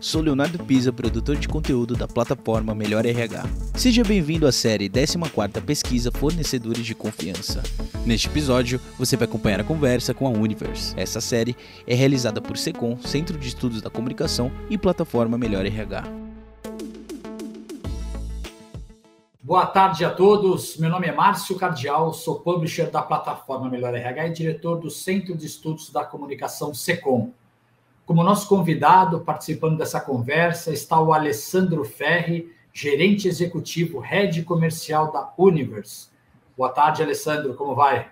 Sou 0.00 0.20
Leonardo 0.20 0.58
Pisa, 0.64 0.92
produtor 0.92 1.36
de 1.36 1.48
conteúdo 1.48 1.94
da 1.94 2.06
plataforma 2.06 2.74
Melhor 2.74 3.04
RH. 3.04 3.44
Seja 3.74 4.02
bem-vindo 4.04 4.46
à 4.46 4.52
série 4.52 4.88
14ª 4.88 5.62
Pesquisa 5.62 6.10
Fornecedores 6.10 6.84
de 6.84 6.94
Confiança. 6.94 7.62
Neste 8.04 8.28
episódio, 8.28 8.80
você 8.98 9.16
vai 9.16 9.26
acompanhar 9.26 9.60
a 9.60 9.64
conversa 9.64 10.14
com 10.14 10.26
a 10.26 10.30
Universe. 10.30 10.94
Essa 10.96 11.20
série 11.20 11.56
é 11.86 11.94
realizada 11.94 12.40
por 12.40 12.56
Secom, 12.56 12.98
Centro 12.98 13.38
de 13.38 13.48
Estudos 13.48 13.82
da 13.82 13.90
Comunicação 13.90 14.50
e 14.70 14.78
plataforma 14.78 15.36
Melhor 15.36 15.66
RH. 15.66 16.04
Boa 19.48 19.64
tarde 19.64 20.04
a 20.04 20.10
todos. 20.10 20.76
Meu 20.76 20.90
nome 20.90 21.06
é 21.06 21.12
Márcio 21.12 21.56
Cardial, 21.56 22.12
sou 22.12 22.40
publisher 22.40 22.90
da 22.90 23.00
plataforma 23.00 23.70
Melhor 23.70 23.94
RH 23.94 24.26
e 24.26 24.32
diretor 24.32 24.78
do 24.78 24.90
Centro 24.90 25.34
de 25.34 25.46
Estudos 25.46 25.90
da 25.90 26.04
Comunicação 26.04 26.74
Secom. 26.74 27.30
Como 28.08 28.24
nosso 28.24 28.48
convidado, 28.48 29.20
participando 29.20 29.76
dessa 29.76 30.00
conversa, 30.00 30.72
está 30.72 30.98
o 30.98 31.12
Alessandro 31.12 31.84
Ferri, 31.84 32.50
gerente 32.72 33.28
executivo, 33.28 33.98
head 33.98 34.44
comercial 34.44 35.12
da 35.12 35.30
Universe. 35.36 36.08
Boa 36.56 36.70
tarde, 36.70 37.02
Alessandro, 37.02 37.52
como 37.52 37.74
vai? 37.74 38.10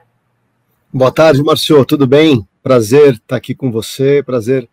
Boa 0.93 1.11
tarde, 1.11 1.43
Marcio, 1.43 1.83
tudo 1.87 2.07
bem? 2.07 2.47
Prazer 2.63 3.15
estar 3.15 3.37
aqui 3.37 3.55
com 3.55 3.73
você, 3.73 4.23
prazer 4.23 4.69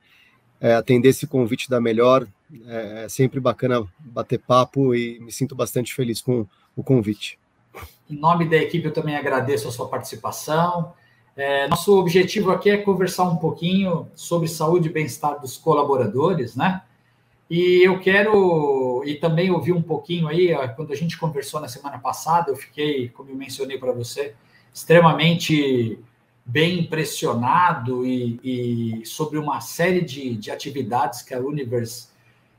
é, 0.59 0.76
atender 0.76 1.08
esse 1.08 1.26
convite 1.26 1.70
da 1.70 1.80
Melhor. 1.80 2.28
É, 2.67 3.05
é 3.05 3.09
sempre 3.09 3.40
bacana 3.40 3.88
bater 4.00 4.40
papo 4.40 4.94
e 4.94 5.22
me 5.22 5.31
sinto 5.31 5.55
bastante 5.55 5.94
feliz 5.94 6.20
com 6.20 6.45
o 6.76 6.84
convite. 6.84 7.40
Em 8.09 8.17
nome 8.17 8.50
da 8.50 8.58
equipe, 8.58 8.88
eu 8.88 8.94
também 8.94 9.16
agradeço 9.16 9.70
a 9.70 9.72
sua 9.72 9.88
participação. 9.88 10.94
É, 11.36 11.67
nosso 11.67 11.98
objetivo 12.00 12.52
aqui 12.52 12.70
é 12.70 12.78
conversar 12.78 13.23
um 13.23 13.38
pouquinho 13.38 14.08
sobre 14.16 14.48
saúde 14.48 14.88
e 14.88 14.92
bem-estar 14.92 15.40
dos 15.40 15.58
colaboradores, 15.58 16.56
né? 16.56 16.81
E 17.50 17.81
eu 17.86 18.00
quero 18.00 19.03
e 19.06 19.16
também 19.16 19.52
ouvir 19.52 19.73
um 19.73 19.81
pouquinho 19.81 20.28
aí, 20.28 20.56
quando 20.75 20.94
a 20.94 20.95
gente 20.95 21.17
conversou 21.17 21.59
na 21.59 21.67
semana 21.67 22.00
passada, 22.00 22.52
eu 22.52 22.56
fiquei, 22.56 23.09
como 23.09 23.30
eu 23.30 23.36
mencionei 23.36 23.78
para 23.78 23.92
você, 23.92 24.34
extremamente 24.73 26.00
bem 26.45 26.80
impressionado 26.80 28.06
e, 28.06 28.40
e, 28.44 29.06
sobre 29.06 29.38
uma 29.38 29.62
série 29.62 30.02
de, 30.02 30.36
de 30.36 30.52
atividades 30.52 31.22
que 31.22 31.34
a 31.34 31.40
Universe 31.40 32.08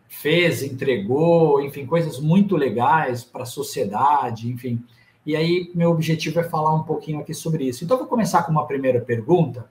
fez, 0.08 0.62
entregou, 0.62 1.60
enfim, 1.60 1.86
coisas 1.86 2.18
muito 2.18 2.56
legais 2.56 3.24
para 3.24 3.42
a 3.42 3.46
sociedade, 3.46 4.48
enfim. 4.48 4.82
E 5.26 5.34
aí, 5.34 5.70
meu 5.74 5.90
objetivo 5.90 6.40
é 6.40 6.44
falar 6.44 6.74
um 6.74 6.82
pouquinho 6.82 7.20
aqui 7.20 7.32
sobre 7.32 7.64
isso. 7.64 7.84
Então, 7.84 7.96
vou 7.96 8.06
começar 8.06 8.42
com 8.42 8.52
uma 8.52 8.66
primeira 8.66 9.00
pergunta, 9.00 9.66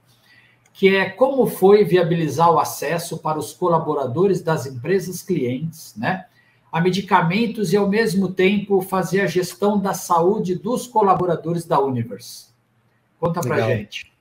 que 0.72 0.94
é 0.94 1.08
como 1.08 1.46
foi 1.46 1.84
viabilizar 1.84 2.50
o 2.50 2.58
acesso 2.58 3.18
para 3.18 3.38
os 3.38 3.52
colaboradores 3.52 4.42
das 4.42 4.66
empresas 4.66 5.22
clientes, 5.22 5.94
né? 5.96 6.26
A 6.72 6.80
medicamentos 6.80 7.72
e, 7.72 7.76
ao 7.76 7.88
mesmo 7.88 8.32
tempo, 8.32 8.80
fazer 8.80 9.20
a 9.20 9.26
gestão 9.26 9.78
da 9.78 9.94
saúde 9.94 10.56
dos 10.56 10.88
colaboradores 10.88 11.64
da 11.64 11.78
Universe. 11.78 12.46
Conta 13.20 13.40
para 13.40 13.60
gente. 13.60 14.12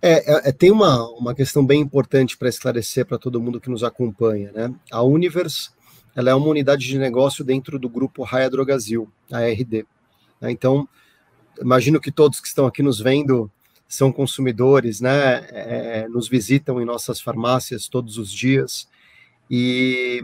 É, 0.00 0.32
é, 0.32 0.48
é, 0.50 0.52
tem 0.52 0.70
uma, 0.70 1.08
uma 1.10 1.34
questão 1.34 1.64
bem 1.64 1.80
importante 1.80 2.36
para 2.36 2.48
esclarecer 2.48 3.04
para 3.06 3.18
todo 3.18 3.40
mundo 3.40 3.60
que 3.60 3.70
nos 3.70 3.82
acompanha, 3.82 4.52
né? 4.52 4.72
A 4.92 5.02
Universe 5.02 5.70
ela 6.14 6.30
é 6.30 6.34
uma 6.34 6.48
unidade 6.48 6.86
de 6.86 6.98
negócio 6.98 7.44
dentro 7.44 7.78
do 7.78 7.88
grupo 7.88 8.24
Raia 8.24 8.50
Drogazil, 8.50 9.08
a 9.30 9.40
RD. 9.40 9.86
Né? 10.40 10.50
Então, 10.50 10.88
imagino 11.60 12.00
que 12.00 12.10
todos 12.10 12.40
que 12.40 12.48
estão 12.48 12.66
aqui 12.66 12.82
nos 12.82 13.00
vendo 13.00 13.50
são 13.88 14.12
consumidores, 14.12 15.00
né? 15.00 15.46
É, 15.50 16.08
nos 16.08 16.28
visitam 16.28 16.80
em 16.80 16.84
nossas 16.84 17.20
farmácias 17.20 17.88
todos 17.88 18.18
os 18.18 18.30
dias 18.30 18.86
e 19.50 20.22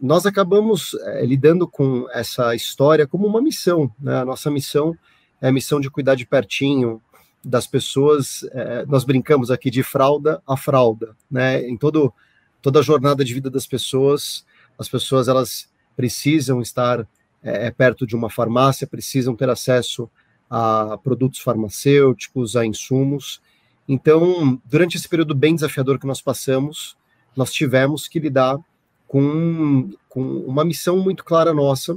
nós 0.00 0.26
acabamos 0.26 0.94
é, 0.94 1.24
lidando 1.24 1.66
com 1.66 2.06
essa 2.10 2.54
história 2.54 3.06
como 3.06 3.26
uma 3.26 3.40
missão. 3.40 3.90
Né? 3.98 4.20
A 4.20 4.24
nossa 4.24 4.50
missão 4.50 4.96
é 5.40 5.48
a 5.48 5.52
missão 5.52 5.80
de 5.80 5.90
cuidar 5.90 6.14
de 6.16 6.26
pertinho 6.26 7.00
das 7.44 7.66
pessoas. 7.66 8.44
É, 8.52 8.84
nós 8.86 9.04
brincamos 9.04 9.50
aqui 9.50 9.70
de 9.70 9.82
fralda 9.82 10.42
a 10.46 10.56
fralda, 10.56 11.16
né? 11.30 11.62
Em 11.62 11.76
todo, 11.76 12.12
toda 12.60 12.80
a 12.80 12.82
jornada 12.82 13.24
de 13.24 13.32
vida 13.32 13.48
das 13.48 13.66
pessoas, 13.66 14.44
as 14.78 14.88
pessoas 14.88 15.28
elas 15.28 15.68
precisam 15.96 16.60
estar 16.60 17.06
é, 17.46 17.68
é, 17.68 17.70
perto 17.70 18.04
de 18.04 18.16
uma 18.16 18.28
farmácia, 18.28 18.88
precisam 18.88 19.36
ter 19.36 19.48
acesso 19.48 20.10
a 20.50 20.98
produtos 20.98 21.38
farmacêuticos, 21.38 22.56
a 22.56 22.66
insumos. 22.66 23.40
Então, 23.88 24.60
durante 24.64 24.96
esse 24.96 25.08
período 25.08 25.32
bem 25.32 25.54
desafiador 25.54 25.96
que 25.96 26.08
nós 26.08 26.20
passamos, 26.20 26.96
nós 27.36 27.52
tivemos 27.52 28.08
que 28.08 28.18
lidar 28.18 28.58
com, 29.06 29.92
com 30.08 30.22
uma 30.40 30.64
missão 30.64 30.98
muito 30.98 31.24
clara 31.24 31.54
nossa, 31.54 31.96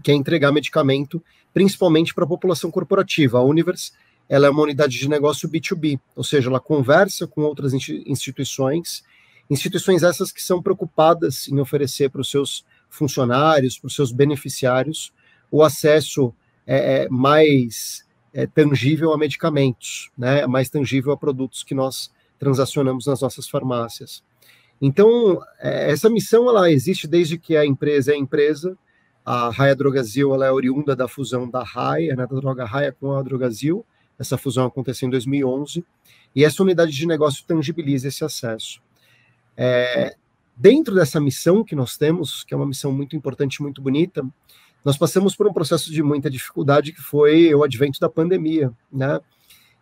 que 0.00 0.12
é 0.12 0.14
entregar 0.14 0.52
medicamento, 0.52 1.20
principalmente 1.52 2.14
para 2.14 2.22
a 2.22 2.28
população 2.28 2.70
corporativa. 2.70 3.38
A 3.38 3.42
Univers 3.42 3.92
ela 4.28 4.46
é 4.46 4.50
uma 4.50 4.62
unidade 4.62 4.96
de 4.96 5.08
negócio 5.08 5.48
B2B, 5.48 5.98
ou 6.14 6.22
seja, 6.22 6.48
ela 6.48 6.60
conversa 6.60 7.26
com 7.26 7.40
outras 7.40 7.72
instituições, 7.72 9.02
instituições 9.50 10.04
essas 10.04 10.30
que 10.30 10.42
são 10.42 10.62
preocupadas 10.62 11.48
em 11.48 11.58
oferecer 11.58 12.10
para 12.10 12.20
os 12.20 12.30
seus 12.30 12.64
funcionários, 12.88 13.78
para 13.78 13.88
os 13.88 13.94
seus 13.94 14.12
beneficiários, 14.12 15.12
o 15.50 15.62
acesso 15.62 16.34
é, 16.66 17.04
é, 17.04 17.08
mais 17.08 18.06
é, 18.32 18.46
tangível 18.46 19.12
a 19.12 19.18
medicamentos, 19.18 20.10
né, 20.16 20.46
mais 20.46 20.68
tangível 20.68 21.12
a 21.12 21.16
produtos 21.16 21.62
que 21.62 21.74
nós 21.74 22.10
transacionamos 22.38 23.06
nas 23.06 23.20
nossas 23.20 23.48
farmácias. 23.48 24.22
Então, 24.80 25.40
é, 25.58 25.90
essa 25.90 26.08
missão 26.08 26.48
ela 26.48 26.70
existe 26.70 27.08
desde 27.08 27.38
que 27.38 27.56
a 27.56 27.66
empresa 27.66 28.12
é 28.12 28.16
empresa. 28.16 28.76
A 29.24 29.50
Raia 29.50 29.74
Drogazil 29.74 30.32
ela 30.34 30.46
é 30.46 30.52
oriunda 30.52 30.94
da 30.94 31.08
fusão 31.08 31.48
da 31.48 31.62
Raia, 31.62 32.14
né, 32.14 32.26
da 32.26 32.36
Droga 32.36 32.64
Raia 32.64 32.92
com 32.92 33.12
a 33.12 33.22
Drogazil. 33.22 33.84
Essa 34.18 34.38
fusão 34.38 34.66
aconteceu 34.66 35.06
em 35.06 35.10
2011 35.10 35.84
e 36.34 36.44
essa 36.44 36.62
unidade 36.62 36.92
de 36.92 37.06
negócio 37.06 37.44
tangibiliza 37.46 38.08
esse 38.08 38.24
acesso. 38.24 38.80
É, 39.56 40.16
Dentro 40.58 40.92
dessa 40.92 41.20
missão 41.20 41.62
que 41.62 41.76
nós 41.76 41.96
temos, 41.96 42.42
que 42.42 42.52
é 42.52 42.56
uma 42.56 42.66
missão 42.66 42.90
muito 42.90 43.14
importante, 43.14 43.62
muito 43.62 43.80
bonita, 43.80 44.26
nós 44.84 44.98
passamos 44.98 45.36
por 45.36 45.46
um 45.46 45.52
processo 45.52 45.92
de 45.92 46.02
muita 46.02 46.28
dificuldade 46.28 46.92
que 46.92 47.00
foi 47.00 47.54
o 47.54 47.62
advento 47.62 48.00
da 48.00 48.08
pandemia, 48.08 48.72
né? 48.92 49.20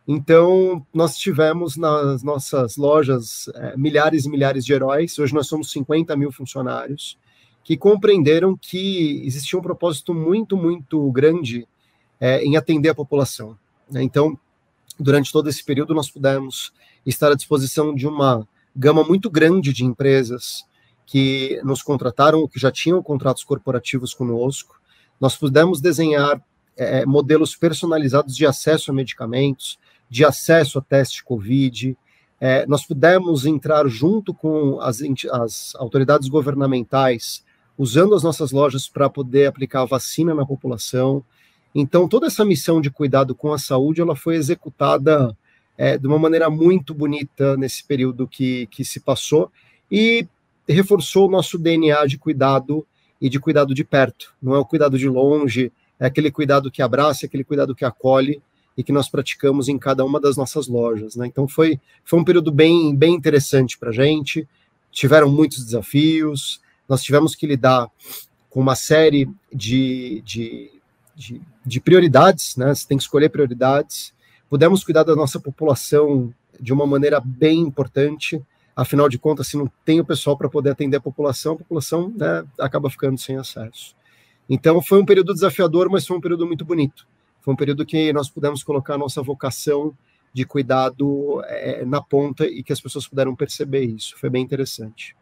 Então, 0.07 0.87
nós 0.93 1.17
tivemos 1.17 1.77
nas 1.79 2.23
nossas 2.23 2.77
lojas 2.77 3.49
é, 3.55 3.75
milhares 3.77 4.27
e 4.27 4.31
milhares 4.31 4.67
de 4.67 4.73
heróis, 4.75 5.19
hoje 5.19 5.35
nós 5.35 5.49
somos 5.49 5.71
50 5.73 6.15
mil 6.15 6.31
funcionários, 6.31 7.19
que 7.65 7.77
compreenderam 7.77 8.55
que 8.55 9.23
existia 9.25 9.59
um 9.59 9.63
propósito 9.63 10.13
muito, 10.13 10.59
muito 10.59 11.11
grande 11.11 11.67
é, 12.21 12.45
em 12.45 12.55
atender 12.57 12.91
a 12.91 12.95
população. 12.95 13.57
Né? 13.91 14.03
Então, 14.03 14.39
durante 15.01 15.33
todo 15.33 15.49
esse 15.49 15.65
período, 15.65 15.95
nós 15.95 16.11
pudemos 16.11 16.73
estar 17.05 17.33
à 17.33 17.35
disposição 17.35 17.95
de 17.95 18.07
uma 18.07 18.47
gama 18.77 19.03
muito 19.03 19.31
grande 19.31 19.73
de 19.73 19.85
empresas 19.85 20.65
que 21.07 21.61
nos 21.65 21.83
contrataram, 21.83 22.47
que 22.49 22.59
já 22.59 22.71
tinham 22.71 23.03
contratos 23.03 23.45
corporativos 23.45 24.13
conosco. 24.13 24.79
Nós 25.21 25.37
pudemos 25.37 25.81
desenhar 25.81 26.43
é, 26.77 27.07
modelos 27.07 27.57
personalizados 27.57 28.37
de 28.37 28.45
acesso 28.45 28.91
a 28.91 28.95
medicamentos, 28.95 29.79
de 30.11 30.25
acesso 30.25 30.79
a 30.79 30.83
teste 30.83 31.25
COVID. 31.25 31.97
É, 32.41 32.67
nós 32.67 32.85
pudemos 32.85 33.47
entrar 33.47 33.89
junto 33.89 34.35
com 34.35 34.81
as, 34.81 35.01
as 35.33 35.75
autoridades 35.77 36.29
governamentais, 36.29 37.45
usando 37.79 38.15
as 38.15 38.23
nossas 38.23 38.51
lojas 38.51 38.89
para 38.89 39.09
poder 39.09 39.47
aplicar 39.47 39.83
a 39.83 39.87
vacina 39.87 40.35
na 40.35 40.45
população. 40.45 41.25
Então, 41.75 42.09
toda 42.09 42.27
essa 42.27 42.45
missão 42.45 42.81
de 42.81 42.91
cuidado 42.91 43.35
com 43.35 43.53
a 43.53 43.59
saúde, 43.59 44.01
ela 44.01 44.17
foi 44.17 44.37
executada 44.37 45.37
é, 45.79 45.99
de 45.99 46.07
uma 46.07 46.19
maneira 46.19 46.49
muito 46.49 46.95
bonita 46.95 47.57
nesse 47.57 47.85
período 47.85 48.27
que, 48.27 48.67
que 48.67 48.85
se 48.85 49.01
passou 49.01 49.51
e 49.91 50.27
reforçou 50.69 51.29
o 51.29 51.31
nosso 51.31 51.59
DNA 51.59 52.07
de 52.07 52.19
cuidado 52.19 52.87
e 53.21 53.29
de 53.29 53.39
cuidado 53.39 53.75
de 53.75 53.85
perto. 53.85 54.35
Não 54.43 54.55
é 54.55 54.59
o 54.59 54.65
cuidado 54.65 54.99
de 54.99 55.09
longe, 55.09 55.73
é 55.99 56.07
aquele 56.07 56.31
cuidado 56.31 56.71
que 56.71 56.83
abraça, 56.83 57.25
é 57.25 57.27
aquele 57.27 57.45
cuidado 57.45 57.75
que 57.75 57.85
acolhe 57.85 58.43
e 58.77 58.83
que 58.83 58.93
nós 58.93 59.09
praticamos 59.09 59.69
em 59.69 59.79
cada 59.79 60.05
uma 60.05 60.21
das 60.21 60.37
nossas 60.37 60.67
lojas. 60.67 61.17
Né? 61.17 61.27
Então 61.27 61.49
foi, 61.49 61.81
foi 62.05 62.19
um 62.19 62.25
período 62.25 62.53
bem, 62.53 62.95
bem 62.95 63.15
interessante 63.15 63.79
para 63.79 63.91
a 63.91 63.93
gente. 63.93 64.47
Tiveram 64.91 65.31
muitos 65.31 65.65
desafios, 65.65 66.61
nós 66.89 67.03
tivemos 67.03 67.35
que 67.35 67.47
lidar 67.47 67.89
com 68.51 68.61
uma 68.61 68.75
série 68.75 69.29
de, 69.53 70.23
de, 70.25 70.71
de, 71.15 71.41
de 71.65 71.81
prioridades, 71.81 72.57
né? 72.57 72.75
Você 72.75 72.87
tem 72.87 72.97
que 72.97 73.03
escolher 73.03 73.29
prioridades 73.29 74.15
pudemos 74.49 74.85
cuidar 74.85 75.03
da 75.03 75.17
nossa 75.17 75.41
população 75.41 76.33
de 76.61 76.73
uma 76.73 76.87
maneira 76.87 77.21
bem 77.21 77.61
importante. 77.61 78.43
Afinal 78.75 79.09
de 79.09 79.19
contas, 79.19 79.49
se 79.49 79.57
não 79.57 79.71
tem 79.85 80.01
o 80.01 80.05
pessoal 80.05 80.37
para 80.37 80.49
poder 80.49 80.71
atender 80.71 80.99
a 80.99 81.01
população, 81.01 81.55
a 81.55 81.57
população 81.57 82.13
né, 82.15 82.45
acaba 82.59 82.91
ficando 82.91 83.19
sem 83.19 83.37
acesso. 83.37 83.95
Então, 84.49 84.81
foi 84.81 85.01
um 85.01 85.05
período 85.05 85.35
desafiador, 85.35 85.91
mas 85.91 86.07
foi 86.07 86.17
um 86.17 86.21
período 86.21 86.47
muito 86.47 86.65
bonito. 86.65 87.07
Foi 87.41 87.55
um 87.55 87.57
período 87.57 87.87
que 87.87 88.13
nós 88.13 88.29
pudemos 88.29 88.63
colocar 88.63 88.95
a 88.95 88.99
nossa 88.99 89.23
vocação 89.23 89.97
de 90.33 90.45
cuidado 90.45 91.41
é, 91.45 91.85
na 91.85 92.03
ponta 92.03 92.47
e 92.47 92.63
que 92.63 92.73
as 92.73 92.81
pessoas 92.81 93.09
puderam 93.09 93.35
perceber 93.35 93.85
isso. 93.85 94.17
Foi 94.19 94.29
bem 94.29 94.43
interessante. 94.43 95.17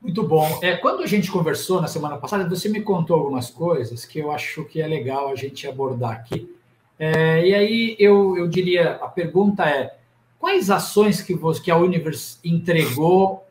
Muito 0.00 0.22
bom. 0.26 0.58
É, 0.62 0.76
quando 0.76 1.02
a 1.02 1.06
gente 1.06 1.30
conversou 1.30 1.80
na 1.80 1.88
semana 1.88 2.16
passada, 2.16 2.48
você 2.48 2.68
me 2.68 2.82
contou 2.82 3.16
algumas 3.16 3.50
coisas 3.50 4.04
que 4.04 4.18
eu 4.18 4.30
acho 4.30 4.64
que 4.64 4.80
é 4.80 4.86
legal 4.86 5.30
a 5.30 5.34
gente 5.34 5.66
abordar 5.66 6.12
aqui. 6.12 6.54
É, 7.02 7.48
e 7.48 7.54
aí 7.54 7.96
eu, 7.98 8.36
eu 8.36 8.46
diria, 8.46 8.90
a 8.96 9.08
pergunta 9.08 9.64
é, 9.64 9.96
quais 10.38 10.70
ações 10.70 11.22
que, 11.22 11.34
você, 11.34 11.62
que 11.62 11.70
a 11.70 11.76
Universe 11.78 12.36
entregou 12.44 13.46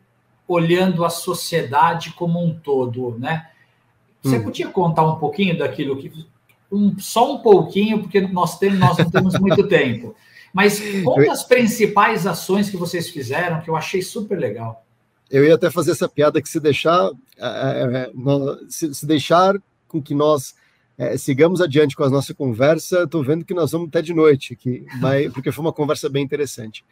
olhando 0.48 1.04
a 1.04 1.10
sociedade 1.10 2.14
como 2.14 2.40
um 2.44 2.54
todo, 2.54 3.18
né? 3.18 3.50
Você 4.22 4.38
hum. 4.38 4.44
podia 4.44 4.68
contar 4.68 5.04
um 5.04 5.16
pouquinho 5.16 5.58
daquilo 5.58 5.98
que 5.98 6.12
um, 6.72 6.98
só 7.00 7.34
um 7.34 7.40
pouquinho, 7.40 8.04
porque 8.04 8.22
nós 8.22 8.60
temos 8.60 8.80
nós 8.80 8.98
não 9.00 9.10
temos 9.10 9.40
muito 9.40 9.66
tempo. 9.68 10.16
Mas 10.54 10.80
conta 11.04 11.32
as 11.32 11.44
principais 11.44 12.28
ações 12.28 12.70
que 12.70 12.78
vocês 12.78 13.10
fizeram 13.10 13.62
que 13.62 13.70
eu 13.70 13.76
achei 13.76 14.04
super 14.04 14.38
legal. 14.38 14.86
Eu 15.30 15.44
ia 15.44 15.56
até 15.56 15.72
fazer 15.72 15.92
essa 15.92 16.08
piada 16.08 16.40
que 16.40 16.50
se 16.50 16.60
deixar 16.60 17.12
é, 17.38 18.12
se, 18.68 18.94
se, 18.94 19.06
deixar 19.08 19.56
com 19.88 20.02
que 20.02 20.14
nós 20.14 20.56
é, 21.00 21.18
sigamos 21.18 21.62
adiante 21.62 21.96
com 21.96 22.04
a 22.04 22.10
nossa 22.10 22.34
conversa, 22.34 23.04
estou 23.04 23.24
vendo 23.24 23.46
que 23.46 23.54
nós 23.54 23.72
vamos 23.72 23.88
até 23.88 24.02
de 24.02 24.14
noite, 24.14 24.54
que, 24.54 24.86
mas, 25.00 25.32
porque 25.32 25.50
foi 25.50 25.64
uma 25.64 25.72
conversa 25.72 26.10
bem 26.10 26.22
interessante. 26.22 26.84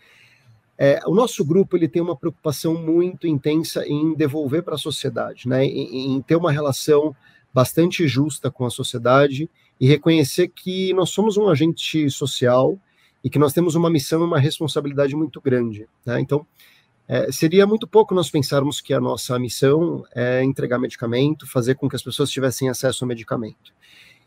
É, 0.77 1.01
o 1.05 1.13
nosso 1.13 1.43
grupo 1.43 1.75
ele 1.75 1.89
tem 1.89 2.01
uma 2.01 2.15
preocupação 2.15 2.73
muito 2.81 3.27
intensa 3.27 3.85
em 3.85 4.15
devolver 4.15 4.63
para 4.63 4.75
a 4.75 4.77
sociedade, 4.77 5.49
né? 5.49 5.65
Em, 5.65 6.15
em, 6.15 6.21
ter 6.21 6.37
uma 6.37 6.53
relação 6.53 7.13
bastante 7.53 8.07
justa 8.07 8.49
com 8.49 8.65
a 8.65 8.69
sociedade 8.69 9.49
e 9.77 9.85
reconhecer 9.85 10.47
que 10.47 10.93
nós 10.93 11.09
somos 11.09 11.35
um 11.35 11.49
agente 11.49 12.09
social 12.09 12.79
e 13.21 13.29
que 13.29 13.39
nós 13.39 13.51
temos 13.51 13.75
uma 13.75 13.89
missão 13.89 14.21
e 14.21 14.25
uma 14.25 14.39
responsabilidade 14.39 15.17
muito 15.17 15.41
grande. 15.41 15.85
Né? 16.05 16.21
Então, 16.21 16.45
é, 17.07 17.31
seria 17.31 17.65
muito 17.65 17.87
pouco 17.87 18.13
nós 18.13 18.29
pensarmos 18.29 18.81
que 18.81 18.93
a 18.93 18.99
nossa 18.99 19.39
missão 19.39 20.03
é 20.13 20.43
entregar 20.43 20.77
medicamento, 20.77 21.47
fazer 21.47 21.75
com 21.75 21.87
que 21.87 21.95
as 21.95 22.03
pessoas 22.03 22.29
tivessem 22.29 22.67
acesso 22.67 23.03
ao 23.03 23.07
medicamento. 23.07 23.73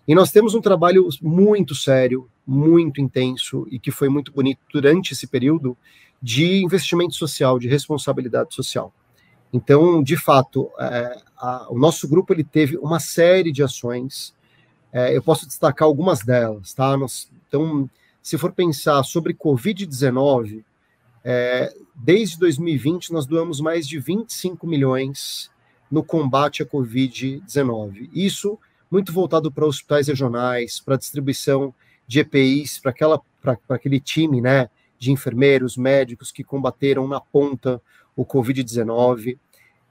E 0.09 0.15
nós 0.15 0.33
temos 0.33 0.55
um 0.55 0.61
trabalho 0.61 1.07
muito 1.21 1.75
sério, 1.75 2.29
muito 2.47 3.01
intenso 3.01 3.67
e 3.71 3.79
que 3.79 3.91
foi 3.91 4.09
muito 4.09 4.33
bonito 4.33 4.61
durante 4.73 5.13
esse 5.13 5.27
período 5.27 5.77
de 6.23 6.63
investimento 6.63 7.15
social, 7.15 7.59
de 7.59 7.69
responsabilidade 7.69 8.55
social. 8.55 8.93
Então, 9.53 10.03
de 10.03 10.17
fato, 10.17 10.71
é, 10.79 11.17
a, 11.37 11.67
o 11.71 11.79
nosso 11.79 12.09
grupo 12.09 12.33
ele 12.33 12.45
teve 12.45 12.79
uma 12.79 12.99
série 12.99 13.53
de 13.53 13.63
ações. 13.63 14.35
É, 14.93 15.17
eu 15.17 15.23
posso 15.23 15.47
destacar 15.47 15.87
algumas 15.87 16.21
delas, 16.21 16.73
tá? 16.73 16.97
Nós, 16.97 17.31
então, 17.47 17.89
se 18.23 18.39
for 18.39 18.53
pensar 18.53 19.03
sobre 19.03 19.35
Covid-19, 19.35 20.65
é, 21.25 21.73
desde 21.95 22.39
2020 22.39 23.13
nós 23.13 23.27
doamos 23.27 23.61
mais 23.61 23.87
de 23.87 23.99
25 23.99 24.67
milhões 24.67 25.51
no 25.91 26.03
combate 26.03 26.63
à 26.63 26.67
Covid-19. 26.67 28.09
Isso 28.13 28.59
muito 28.91 29.13
voltado 29.13 29.51
para 29.53 29.67
hospitais 29.67 30.09
regionais, 30.09 30.81
para 30.81 30.97
distribuição 30.97 31.75
de 32.07 32.21
EPIs, 32.21 32.81
para 32.81 33.59
aquele 33.69 34.01
time, 34.01 34.41
né? 34.41 34.69
de 35.01 35.11
enfermeiros, 35.11 35.79
médicos 35.79 36.31
que 36.31 36.45
combateram 36.45 37.09
na 37.09 37.19
ponta 37.19 37.81
o 38.15 38.25
Covid-19. 38.25 39.39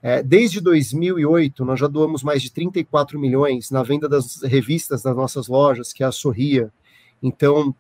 É, 0.04 0.22
desde 0.22 0.62
2008, 0.62 1.66
nós 1.66 1.80
já 1.80 1.88
doamos 1.88 2.22
mais 2.22 2.44
de 2.44 2.52
34 2.52 3.20
milhões 3.20 3.72
na 3.72 3.82
venda 3.82 4.08
das 4.08 4.44
revistas 4.44 5.02
das 5.02 5.16
nossas 5.16 5.48
lojas, 5.48 5.92
que 5.92 6.04
é 6.04 6.06
a 6.06 6.12
Sorria. 6.12 6.72
Então, 7.24 7.76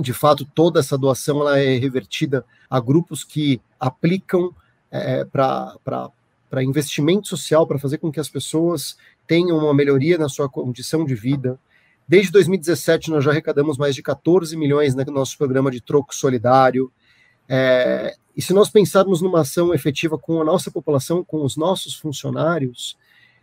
de 0.00 0.12
fato, 0.12 0.44
toda 0.44 0.80
essa 0.80 0.98
doação 0.98 1.40
ela 1.40 1.58
é 1.58 1.76
revertida 1.76 2.44
a 2.68 2.80
grupos 2.80 3.22
que 3.22 3.60
aplicam 3.78 4.54
é, 4.90 5.24
para 5.24 6.62
investimento 6.62 7.28
social, 7.28 7.66
para 7.66 7.78
fazer 7.78 7.98
com 7.98 8.10
que 8.10 8.20
as 8.20 8.28
pessoas 8.28 8.96
tenham 9.26 9.58
uma 9.58 9.74
melhoria 9.74 10.18
na 10.18 10.28
sua 10.28 10.48
condição 10.48 11.04
de 11.04 11.14
vida. 11.14 11.58
Desde 12.06 12.30
2017, 12.32 13.10
nós 13.10 13.24
já 13.24 13.30
arrecadamos 13.30 13.78
mais 13.78 13.94
de 13.94 14.02
14 14.02 14.56
milhões 14.56 14.94
no 14.94 15.04
nosso 15.06 15.38
programa 15.38 15.70
de 15.70 15.80
troco 15.80 16.14
solidário. 16.14 16.92
É, 17.48 18.14
e 18.36 18.42
se 18.42 18.52
nós 18.52 18.68
pensarmos 18.68 19.22
numa 19.22 19.40
ação 19.40 19.72
efetiva 19.72 20.18
com 20.18 20.40
a 20.40 20.44
nossa 20.44 20.70
população, 20.70 21.24
com 21.24 21.44
os 21.44 21.56
nossos 21.56 21.94
funcionários, 21.94 22.96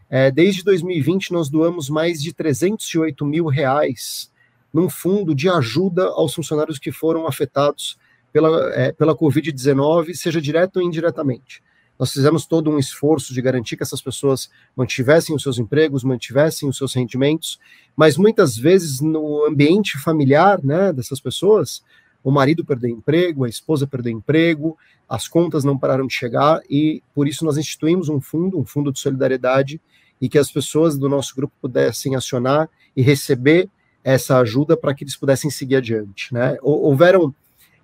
é, 0.09 0.30
desde 0.30 0.63
2020 0.63 1.31
nós 1.31 1.50
doamos 1.50 1.89
mais 1.89 2.21
de 2.21 2.33
308 2.33 3.25
mil 3.25 3.48
reais 3.48 4.31
num 4.74 4.90
fundo 4.90 5.36
de 5.36 5.50
ajuda 5.50 6.06
aos 6.06 6.34
funcionários 6.34 6.80
que 6.80 6.92
foram 6.92 7.28
afetados 7.28 7.98
pela, 8.32 8.74
é, 8.74 8.92
pela 8.92 9.16
Covid-19, 9.16 10.14
seja 10.14 10.42
direto 10.42 10.78
ou 10.78 10.84
indiretamente. 10.84 11.62
Nós 12.00 12.12
fizemos 12.14 12.48
todo 12.48 12.72
um 12.72 12.80
esforço 12.80 13.32
de 13.32 13.42
garantir 13.42 13.78
que 13.78 13.84
essas 13.84 14.02
pessoas 14.02 14.50
mantivessem 14.76 15.36
os 15.36 15.44
seus 15.44 15.60
empregos, 15.60 16.04
mantivessem 16.04 16.68
os 16.68 16.76
seus 16.76 16.96
rendimentos, 16.96 17.60
mas 17.96 18.18
muitas 18.18 18.58
vezes 18.58 19.02
no 19.02 19.46
ambiente 19.46 20.00
familiar 20.00 20.64
né, 20.64 20.92
dessas 20.92 21.20
pessoas, 21.20 21.84
o 22.24 22.32
marido 22.32 22.66
perdeu 22.66 22.90
emprego, 22.90 23.46
a 23.46 23.50
esposa 23.50 23.86
perdeu 23.86 24.12
emprego, 24.14 24.78
as 25.08 25.28
contas 25.28 25.64
não 25.64 25.78
pararam 25.78 26.08
de 26.08 26.14
chegar 26.14 26.62
e 26.70 27.04
por 27.14 27.28
isso 27.28 27.46
nós 27.46 27.58
instituímos 27.58 28.10
um 28.10 28.20
fundo, 28.20 28.60
um 28.60 28.66
fundo 28.66 28.92
de 28.92 29.00
solidariedade 29.00 29.80
e 30.20 30.30
que 30.30 30.38
as 30.38 30.52
pessoas 30.52 30.98
do 30.98 31.10
nosso 31.10 31.36
grupo 31.36 31.54
pudessem 31.62 32.16
acionar 32.16 32.70
e 32.96 33.02
receber 33.02 33.70
essa 34.03 34.39
ajuda 34.39 34.75
para 34.75 34.94
que 34.94 35.03
eles 35.03 35.15
pudessem 35.15 35.50
seguir 35.50 35.77
adiante. 35.77 36.33
Né? 36.33 36.57
Houveram 36.62 37.33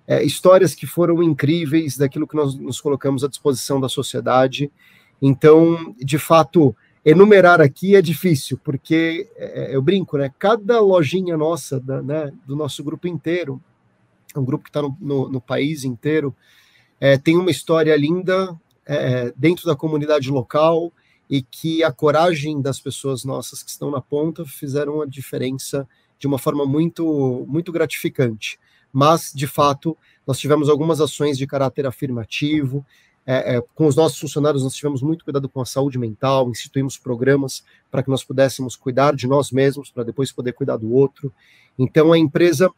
é, 0.06 0.22
histórias 0.22 0.74
que 0.74 0.86
foram 0.86 1.22
incríveis 1.22 1.96
daquilo 1.96 2.26
que 2.26 2.34
nós 2.34 2.54
nos 2.54 2.80
colocamos 2.80 3.22
à 3.22 3.28
disposição 3.28 3.80
da 3.80 3.88
sociedade. 3.88 4.70
Então, 5.20 5.94
de 5.98 6.18
fato, 6.18 6.74
enumerar 7.04 7.60
aqui 7.60 7.94
é 7.94 8.02
difícil, 8.02 8.58
porque 8.64 9.28
é, 9.36 9.74
eu 9.74 9.82
brinco, 9.82 10.16
né? 10.16 10.32
Cada 10.38 10.80
lojinha 10.80 11.36
nossa, 11.36 11.78
da, 11.78 12.02
né, 12.02 12.32
do 12.46 12.56
nosso 12.56 12.82
grupo 12.82 13.06
inteiro, 13.06 13.60
um 14.36 14.44
grupo 14.44 14.64
que 14.64 14.70
está 14.70 14.82
no, 14.82 14.96
no, 15.00 15.28
no, 15.28 15.40
país 15.40 15.84
inteiro, 15.84 16.34
é, 17.00 17.16
tem 17.16 17.36
uma 17.36 17.50
história 17.50 17.96
linda 17.96 18.58
é, 18.86 19.32
dentro 19.36 19.66
da 19.66 19.76
comunidade 19.76 20.30
local 20.30 20.92
e 21.30 21.42
que 21.42 21.82
a 21.82 21.92
coragem 21.92 22.60
das 22.60 22.80
pessoas 22.80 23.24
nossas 23.24 23.62
que 23.62 23.70
estão 23.70 23.90
na 23.90 24.00
ponta 24.00 24.44
fizeram 24.44 25.02
a 25.02 25.06
diferença 25.06 25.86
de 26.18 26.26
uma 26.26 26.38
forma 26.38 26.66
muito, 26.66 27.44
muito 27.48 27.70
gratificante 27.72 28.58
mas, 28.92 29.32
de 29.34 29.46
fato, 29.46 29.96
nós 30.26 30.38
tivemos 30.38 30.68
algumas 30.68 31.00
ações 31.00 31.36
de 31.38 31.46
caráter 31.46 31.86
afirmativo. 31.86 32.84
É, 33.26 33.56
é, 33.56 33.62
com 33.74 33.86
os 33.86 33.94
nossos 33.94 34.18
funcionários, 34.18 34.62
nós 34.62 34.74
tivemos 34.74 35.02
muito 35.02 35.24
cuidado 35.24 35.48
com 35.48 35.60
a 35.60 35.66
saúde 35.66 35.98
mental, 35.98 36.48
instituímos 36.50 36.96
programas 36.96 37.62
para 37.90 38.02
que 38.02 38.08
nós 38.08 38.24
pudéssemos 38.24 38.74
cuidar 38.74 39.14
de 39.14 39.26
nós 39.26 39.50
mesmos, 39.50 39.90
para 39.90 40.02
depois 40.02 40.32
poder 40.32 40.52
cuidar 40.52 40.78
do 40.78 40.92
outro. 40.92 41.32
Então, 41.78 42.12
a 42.12 42.18
empresa 42.18 42.70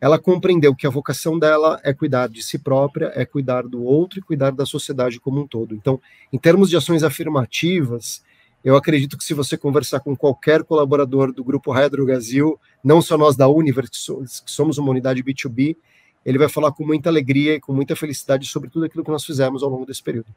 ela 0.00 0.18
compreendeu 0.18 0.74
que 0.74 0.86
a 0.86 0.90
vocação 0.90 1.38
dela 1.38 1.80
é 1.82 1.92
cuidar 1.92 2.28
de 2.28 2.42
si 2.42 2.58
própria, 2.58 3.10
é 3.14 3.24
cuidar 3.24 3.66
do 3.66 3.82
outro 3.82 4.18
e 4.18 4.22
cuidar 4.22 4.50
da 4.52 4.66
sociedade 4.66 5.18
como 5.18 5.40
um 5.40 5.46
todo. 5.46 5.74
Então, 5.74 6.00
em 6.32 6.38
termos 6.38 6.68
de 6.68 6.76
ações 6.76 7.02
afirmativas, 7.02 8.22
eu 8.66 8.74
acredito 8.74 9.16
que 9.16 9.22
se 9.22 9.32
você 9.32 9.56
conversar 9.56 10.00
com 10.00 10.16
qualquer 10.16 10.64
colaborador 10.64 11.32
do 11.32 11.44
grupo 11.44 11.70
Hydro 11.70 12.04
Brasil, 12.04 12.58
não 12.82 13.00
só 13.00 13.16
nós 13.16 13.36
da 13.36 13.46
Univer, 13.46 13.88
que 13.88 13.96
somos 13.96 14.76
uma 14.76 14.90
unidade 14.90 15.22
B2B, 15.22 15.76
ele 16.24 16.36
vai 16.36 16.48
falar 16.48 16.72
com 16.72 16.84
muita 16.84 17.08
alegria 17.08 17.54
e 17.54 17.60
com 17.60 17.72
muita 17.72 17.94
felicidade 17.94 18.44
sobre 18.48 18.68
tudo 18.68 18.86
aquilo 18.86 19.04
que 19.04 19.10
nós 19.12 19.24
fizemos 19.24 19.62
ao 19.62 19.70
longo 19.70 19.86
desse 19.86 20.02
período. 20.02 20.34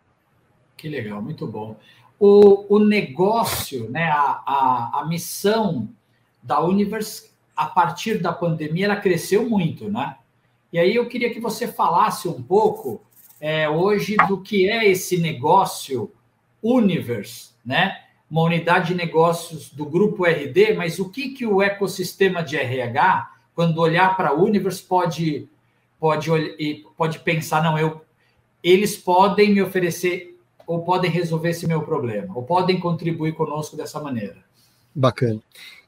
Que 0.78 0.88
legal, 0.88 1.20
muito 1.24 1.48
bom. 1.48 1.76
O, 2.20 2.76
o 2.76 2.78
negócio, 2.78 3.90
né, 3.90 4.04
a, 4.12 4.44
a, 4.46 5.00
a 5.02 5.08
missão 5.08 5.90
da 6.44 6.64
Univers, 6.64 7.34
a 7.58 7.66
partir 7.66 8.22
da 8.22 8.32
pandemia, 8.32 8.86
ela 8.86 8.98
cresceu 8.98 9.50
muito, 9.50 9.90
né? 9.90 10.16
E 10.72 10.78
aí 10.78 10.94
eu 10.94 11.08
queria 11.08 11.34
que 11.34 11.40
você 11.40 11.68
falasse 11.68 12.28
um 12.28 12.44
pouco 12.44 13.02
é, 13.42 13.68
hoje 13.68 14.16
do 14.28 14.40
que 14.40 14.70
é 14.70 14.88
esse 14.88 15.18
negócio 15.18 16.12
Univers, 16.62 17.56
né? 17.66 18.04
Uma 18.30 18.44
unidade 18.44 18.90
de 18.90 18.96
negócios 18.96 19.70
do 19.70 19.86
grupo 19.86 20.26
RD, 20.26 20.74
mas 20.76 21.00
o 21.00 21.10
que, 21.10 21.30
que 21.30 21.46
o 21.46 21.62
ecossistema 21.62 22.44
de 22.44 22.56
RH, 22.58 23.32
quando 23.56 23.80
olhar 23.80 24.16
para 24.16 24.30
a 24.30 24.34
Universe, 24.34 24.84
pode, 24.84 25.48
pode, 26.00 26.30
pode 26.96 27.20
pensar, 27.20 27.64
não, 27.64 27.78
eu, 27.78 28.02
eles 28.64 28.96
podem 28.96 29.54
me 29.54 29.62
oferecer 29.62 30.38
ou 30.68 30.84
podem 30.84 31.10
resolver 31.10 31.50
esse 31.50 31.66
meu 31.66 31.82
problema, 31.82 32.32
ou 32.36 32.44
podem 32.44 32.80
contribuir 32.80 33.34
conosco 33.34 33.76
dessa 33.76 34.00
maneira. 34.00 34.38
Bacana. 34.94 35.42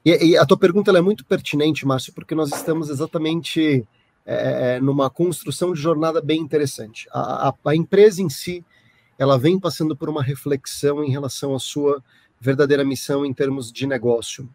E, 0.04 0.30
e 0.30 0.36
a 0.36 0.44
tua 0.44 0.56
pergunta 0.56 0.90
é 0.90 1.00
muito 1.00 1.24
pertinente, 1.24 1.86
Márcio, 1.86 2.12
porque 2.12 2.34
nós 2.34 2.50
estamos 2.52 2.90
exatamente 2.90 3.86
é, 4.26 4.76
é, 4.76 4.80
numa 4.80 5.08
construção 5.08 5.72
de 5.72 5.80
jornada 5.80 6.20
bem 6.20 6.40
interessante. 6.40 7.08
A, 7.12 7.48
a, 7.48 7.54
a 7.66 7.76
empresa 7.76 8.20
em 8.20 8.28
si, 8.28 8.64
ela 9.16 9.38
vem 9.38 9.58
passando 9.58 9.96
por 9.96 10.08
uma 10.08 10.22
reflexão 10.22 11.04
em 11.04 11.10
relação 11.10 11.54
à 11.54 11.60
sua 11.60 12.02
verdadeira 12.42 12.84
missão 12.84 13.24
em 13.24 13.32
termos 13.32 13.70
de 13.70 13.86
negócio. 13.86 14.48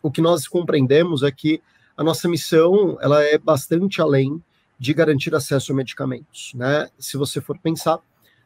O 0.00 0.08
que 0.08 0.20
nós 0.20 0.46
compreendemos 0.46 1.24
é 1.24 1.32
que 1.32 1.60
a 1.96 2.04
nossa 2.04 2.28
missão 2.28 2.96
ela 3.00 3.20
é 3.20 3.36
bastante 3.36 4.00
além 4.00 4.40
de 4.78 4.94
garantir 4.94 5.34
acesso 5.34 5.72
a 5.72 5.74
medicamentos. 5.74 6.52
Né? 6.54 6.88
Se 7.00 7.16
você 7.16 7.40
for 7.40 7.58
pensar, 7.58 7.98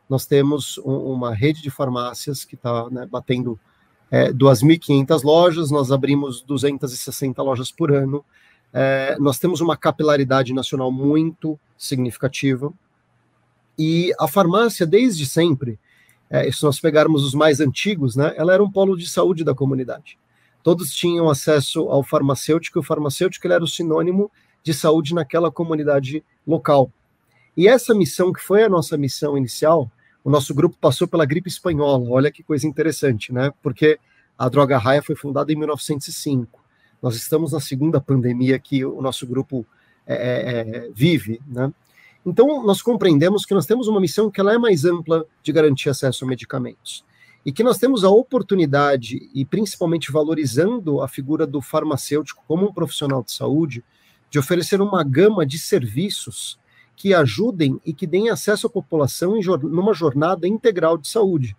nós 0.08 0.24
temos 0.24 0.78
um, 0.78 0.96
uma 1.12 1.34
rede 1.34 1.60
de 1.60 1.70
farmácias 1.70 2.46
que 2.46 2.54
está 2.54 2.88
né, 2.88 3.06
batendo 3.06 3.60
é, 4.10 4.32
2.500 4.32 5.22
lojas, 5.22 5.70
nós 5.70 5.92
abrimos 5.92 6.40
260 6.40 7.42
lojas 7.42 7.70
por 7.70 7.92
ano, 7.92 8.24
é, 8.72 9.18
nós 9.20 9.38
temos 9.38 9.60
uma 9.60 9.76
capilaridade 9.76 10.54
nacional 10.54 10.90
muito 10.90 11.60
significativa, 11.76 12.72
e 13.78 14.14
a 14.18 14.26
farmácia, 14.26 14.86
desde 14.86 15.26
sempre, 15.26 15.78
é, 16.28 16.50
se 16.50 16.62
nós 16.62 16.80
pegarmos 16.80 17.24
os 17.24 17.34
mais 17.34 17.60
antigos, 17.60 18.16
né, 18.16 18.32
ela 18.36 18.52
era 18.52 18.62
um 18.62 18.70
polo 18.70 18.96
de 18.96 19.08
saúde 19.08 19.44
da 19.44 19.54
comunidade. 19.54 20.18
Todos 20.62 20.92
tinham 20.92 21.30
acesso 21.30 21.88
ao 21.88 22.02
farmacêutico, 22.02 22.78
e 22.78 22.80
o 22.80 22.82
farmacêutico 22.82 23.46
era 23.46 23.62
o 23.62 23.68
sinônimo 23.68 24.30
de 24.62 24.74
saúde 24.74 25.14
naquela 25.14 25.50
comunidade 25.50 26.24
local. 26.46 26.90
E 27.56 27.68
essa 27.68 27.94
missão, 27.94 28.32
que 28.32 28.40
foi 28.40 28.64
a 28.64 28.68
nossa 28.68 28.96
missão 28.98 29.38
inicial, 29.38 29.90
o 30.24 30.30
nosso 30.30 30.52
grupo 30.52 30.76
passou 30.80 31.06
pela 31.06 31.24
gripe 31.24 31.48
espanhola. 31.48 32.10
Olha 32.10 32.32
que 32.32 32.42
coisa 32.42 32.66
interessante, 32.66 33.32
né? 33.32 33.52
Porque 33.62 33.98
a 34.36 34.48
Droga 34.48 34.76
Raia 34.76 35.00
foi 35.00 35.14
fundada 35.14 35.52
em 35.52 35.56
1905. 35.56 36.60
Nós 37.00 37.14
estamos 37.14 37.52
na 37.52 37.60
segunda 37.60 38.00
pandemia 38.00 38.58
que 38.58 38.84
o 38.84 39.00
nosso 39.00 39.24
grupo 39.26 39.64
é, 40.04 40.14
é, 40.14 40.60
é, 40.60 40.90
vive, 40.92 41.40
né? 41.46 41.72
Então, 42.26 42.66
nós 42.66 42.82
compreendemos 42.82 43.46
que 43.46 43.54
nós 43.54 43.66
temos 43.66 43.86
uma 43.86 44.00
missão 44.00 44.28
que 44.28 44.40
ela 44.40 44.52
é 44.52 44.58
mais 44.58 44.84
ampla 44.84 45.24
de 45.44 45.52
garantir 45.52 45.88
acesso 45.88 46.24
a 46.24 46.28
medicamentos. 46.28 47.04
E 47.44 47.52
que 47.52 47.62
nós 47.62 47.78
temos 47.78 48.02
a 48.02 48.10
oportunidade, 48.10 49.30
e 49.32 49.44
principalmente 49.44 50.10
valorizando 50.10 51.00
a 51.00 51.06
figura 51.06 51.46
do 51.46 51.62
farmacêutico 51.62 52.42
como 52.48 52.66
um 52.66 52.72
profissional 52.72 53.22
de 53.22 53.30
saúde, 53.30 53.84
de 54.28 54.40
oferecer 54.40 54.80
uma 54.82 55.04
gama 55.04 55.46
de 55.46 55.56
serviços 55.56 56.58
que 56.96 57.14
ajudem 57.14 57.80
e 57.86 57.92
que 57.92 58.08
deem 58.08 58.28
acesso 58.28 58.66
à 58.66 58.70
população 58.70 59.36
em 59.36 59.44
numa 59.44 59.94
jornada 59.94 60.48
integral 60.48 60.98
de 60.98 61.06
saúde. 61.06 61.56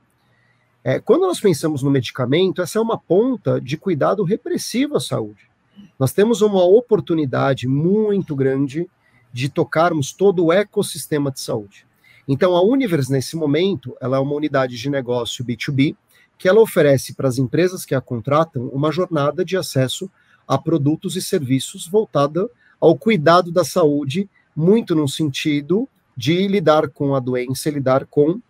É, 0.84 1.00
quando 1.00 1.22
nós 1.22 1.40
pensamos 1.40 1.82
no 1.82 1.90
medicamento, 1.90 2.62
essa 2.62 2.78
é 2.78 2.82
uma 2.82 2.98
ponta 2.98 3.62
de 3.62 3.78
cuidado 3.78 4.24
repressivo 4.24 4.98
à 4.98 5.00
saúde. 5.00 5.50
Nós 5.98 6.12
temos 6.12 6.42
uma 6.42 6.66
oportunidade 6.66 7.68
muito 7.68 8.36
grande 8.36 8.90
de 9.38 9.50
tocarmos 9.50 10.12
todo 10.12 10.46
o 10.46 10.52
ecossistema 10.52 11.30
de 11.30 11.40
saúde. 11.40 11.86
Então, 12.28 12.56
a 12.56 12.62
Univers, 12.64 13.08
nesse 13.08 13.36
momento, 13.36 13.96
ela 14.02 14.18
é 14.18 14.20
uma 14.20 14.34
unidade 14.34 14.76
de 14.76 14.90
negócio 14.90 15.46
B2B, 15.46 15.96
que 16.40 16.50
ela 16.50 16.60
oferece 16.60 17.14
para 17.14 17.28
as 17.28 17.38
empresas 17.38 17.86
que 17.86 17.94
a 17.94 18.02
contratam 18.02 18.68
uma 18.70 18.92
jornada 18.92 19.46
de 19.46 19.56
acesso 19.56 20.10
a 20.48 20.58
produtos 20.58 21.16
e 21.16 21.22
serviços 21.22 21.88
voltada 21.88 22.50
ao 22.82 22.98
cuidado 22.98 23.52
da 23.52 23.64
saúde 23.64 24.28
muito 24.56 24.96
no 24.96 25.08
sentido 25.08 25.88
de 26.16 26.48
lidar 26.48 26.90
com 26.90 27.14
a 27.14 27.20
doença, 27.20 27.70
lidar 27.70 28.08
com 28.08 28.42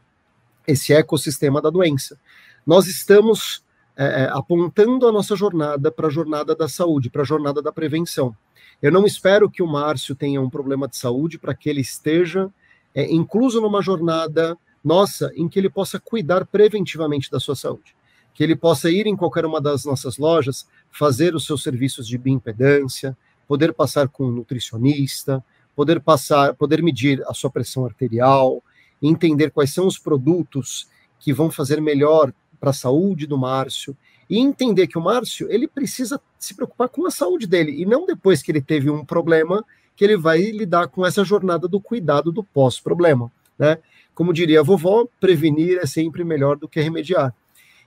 esse 0.66 0.94
ecossistema 0.94 1.62
da 1.62 1.70
doença. 1.70 2.18
Nós 2.66 2.88
estamos 2.88 3.62
é, 3.98 4.30
apontando 4.32 5.06
a 5.06 5.12
nossa 5.12 5.36
jornada 5.36 5.92
para 5.92 6.08
a 6.08 6.10
jornada 6.10 6.56
da 6.56 6.70
saúde, 6.70 7.10
para 7.10 7.24
a 7.24 7.26
jornada 7.26 7.62
da 7.62 7.74
prevenção. 7.74 8.34
Eu 8.82 8.92
não 8.92 9.06
espero 9.06 9.50
que 9.50 9.64
o 9.64 9.68
Márcio 9.68 10.16
tenha 10.16 10.42
um 10.42 10.50
problema 10.50 10.88
de 10.88 10.98
saúde 10.98 11.40
para 11.40 11.54
que 11.54 11.70
ele 11.70 11.82
esteja 11.82 12.50
é, 12.94 13.12
incluso 13.12 13.60
numa 13.62 13.82
jornada 13.82 14.58
nossa 14.84 15.32
em 15.36 15.48
que 15.48 15.60
ele 15.60 15.70
possa 15.70 16.00
cuidar 16.00 16.46
preventivamente 16.46 17.30
da 17.30 17.40
sua 17.40 17.56
saúde. 17.56 17.96
Que 18.34 18.44
ele 18.44 18.56
possa 18.56 18.90
ir 18.90 19.08
em 19.08 19.16
qualquer 19.16 19.46
uma 19.46 19.60
das 19.60 19.84
nossas 19.84 20.18
lojas, 20.18 20.68
fazer 20.92 21.36
os 21.36 21.46
seus 21.46 21.64
serviços 21.64 22.08
de 22.08 22.18
bioimpedância, 22.18 23.18
poder 23.48 23.74
passar 23.74 24.08
com 24.08 24.26
um 24.26 24.32
nutricionista, 24.32 25.44
poder 25.76 26.00
passar, 26.00 26.54
poder 26.54 26.82
medir 26.82 27.24
a 27.28 27.34
sua 27.34 27.50
pressão 27.50 27.86
arterial, 27.86 28.64
entender 29.02 29.52
quais 29.52 29.74
são 29.74 29.88
os 29.88 29.98
produtos 29.98 30.88
que 31.20 31.34
vão 31.34 31.52
fazer 31.52 31.82
melhor 31.82 32.34
para 32.60 32.72
a 32.72 32.74
saúde 32.74 33.28
do 33.28 33.38
Márcio 33.38 33.96
e 34.30 34.40
entender 34.40 34.88
que 34.88 34.98
o 34.98 35.02
Márcio 35.02 35.52
ele 35.52 35.68
precisa 35.68 36.20
se 36.40 36.54
preocupar 36.54 36.90
com 36.90 37.06
a 37.06 37.12
saúde 37.12 37.48
dele 37.48 37.82
e 37.82 37.86
não 37.86 38.06
depois 38.06 38.42
que 38.42 38.52
ele 38.52 38.62
teve 38.62 38.90
um 38.90 39.04
problema 39.04 39.64
que 39.96 40.04
ele 40.04 40.16
vai 40.16 40.40
lidar 40.52 40.88
com 40.88 41.06
essa 41.06 41.24
jornada 41.24 41.68
do 41.68 41.82
cuidado 41.82 42.32
do 42.32 42.44
pós-problema, 42.44 43.32
né? 43.58 43.80
Como 44.14 44.34
diria 44.34 44.60
a 44.60 44.64
vovó, 44.64 45.06
prevenir 45.20 45.80
é 45.82 45.86
sempre 45.86 46.24
melhor 46.24 46.58
do 46.58 46.68
que 46.68 46.82
remediar. 46.82 47.34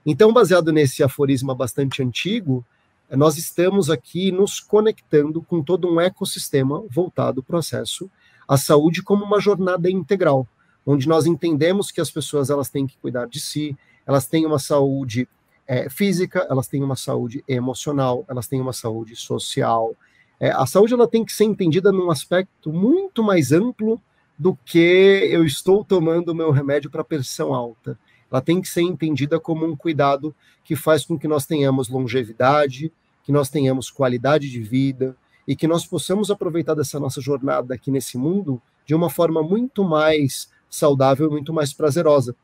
Então, 0.04 0.32
baseado 0.32 0.72
nesse 0.72 1.02
aforisma 1.02 1.54
bastante 1.54 2.02
antigo, 2.02 2.64
nós 3.10 3.36
estamos 3.36 3.90
aqui 3.90 4.30
nos 4.30 4.60
conectando 4.60 5.42
com 5.42 5.62
todo 5.62 5.88
um 5.88 6.00
ecossistema 6.00 6.82
voltado 6.88 7.42
para 7.42 7.56
o 7.56 7.58
acesso 7.58 8.10
à 8.48 8.56
saúde 8.56 9.02
como 9.02 9.24
uma 9.24 9.40
jornada 9.40 9.90
integral, 9.90 10.46
onde 10.86 11.08
nós 11.08 11.26
entendemos 11.26 11.90
que 11.90 12.00
as 12.00 12.10
pessoas 12.10 12.50
elas 12.50 12.68
têm 12.68 12.86
que 12.86 12.96
cuidar 12.98 13.26
de 13.26 13.40
si, 13.40 13.76
elas 14.06 14.26
têm 14.26 14.46
uma 14.46 14.58
saúde 14.58 15.28
é, 15.70 15.88
física, 15.88 16.44
elas 16.50 16.66
têm 16.66 16.82
uma 16.82 16.96
saúde 16.96 17.44
emocional, 17.46 18.24
elas 18.28 18.48
têm 18.48 18.60
uma 18.60 18.72
saúde 18.72 19.14
social. 19.14 19.94
É, 20.40 20.50
a 20.50 20.66
saúde 20.66 20.94
ela 20.94 21.06
tem 21.06 21.24
que 21.24 21.32
ser 21.32 21.44
entendida 21.44 21.92
num 21.92 22.10
aspecto 22.10 22.72
muito 22.72 23.22
mais 23.22 23.52
amplo 23.52 24.02
do 24.36 24.58
que 24.64 25.28
eu 25.30 25.44
estou 25.44 25.84
tomando 25.84 26.34
meu 26.34 26.50
remédio 26.50 26.90
para 26.90 27.04
pressão 27.04 27.54
alta. 27.54 27.96
Ela 28.28 28.40
tem 28.40 28.60
que 28.60 28.66
ser 28.66 28.80
entendida 28.80 29.38
como 29.38 29.64
um 29.64 29.76
cuidado 29.76 30.34
que 30.64 30.74
faz 30.74 31.04
com 31.04 31.16
que 31.16 31.28
nós 31.28 31.46
tenhamos 31.46 31.88
longevidade, 31.88 32.92
que 33.22 33.30
nós 33.30 33.48
tenhamos 33.48 33.92
qualidade 33.92 34.50
de 34.50 34.60
vida 34.60 35.16
e 35.46 35.54
que 35.54 35.68
nós 35.68 35.86
possamos 35.86 36.32
aproveitar 36.32 36.74
dessa 36.74 36.98
nossa 36.98 37.20
jornada 37.20 37.74
aqui 37.74 37.92
nesse 37.92 38.18
mundo 38.18 38.60
de 38.84 38.92
uma 38.92 39.08
forma 39.08 39.40
muito 39.40 39.84
mais 39.84 40.50
saudável, 40.68 41.30
muito 41.30 41.52
mais 41.52 41.72
prazerosa. 41.72 42.34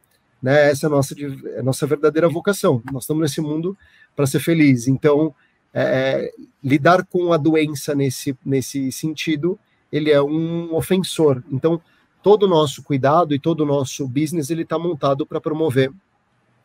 Né? 0.43 0.71
Essa 0.71 0.87
é 0.87 0.89
a 0.89 0.91
nossa, 0.91 1.15
é 1.55 1.61
a 1.61 1.63
nossa 1.63 1.87
verdadeira 1.87 2.29
vocação. 2.29 2.83
Nós 2.93 3.05
estamos 3.05 3.23
nesse 3.23 3.41
mundo 3.41 3.77
para 4.15 4.27
ser 4.27 4.41
felizes. 4.41 4.89
Então, 4.89 5.35
é, 5.73 5.83
é, 5.83 6.33
lidar 6.63 7.05
com 7.05 7.33
a 7.33 7.37
doença 7.37 7.95
nesse, 7.95 8.37
nesse 8.45 8.91
sentido, 8.93 9.59
ele 9.93 10.11
é 10.11 10.23
um 10.23 10.75
ofensor. 10.75 11.43
Então, 11.51 11.81
todo 12.23 12.45
o 12.45 12.49
nosso 12.49 12.83
cuidado 12.83 13.35
e 13.35 13.39
todo 13.39 13.61
o 13.61 13.67
nosso 13.67 14.09
business 14.09 14.51
ele 14.51 14.63
está 14.63 14.79
montado 14.79 15.27
para 15.27 15.41
promover 15.41 15.93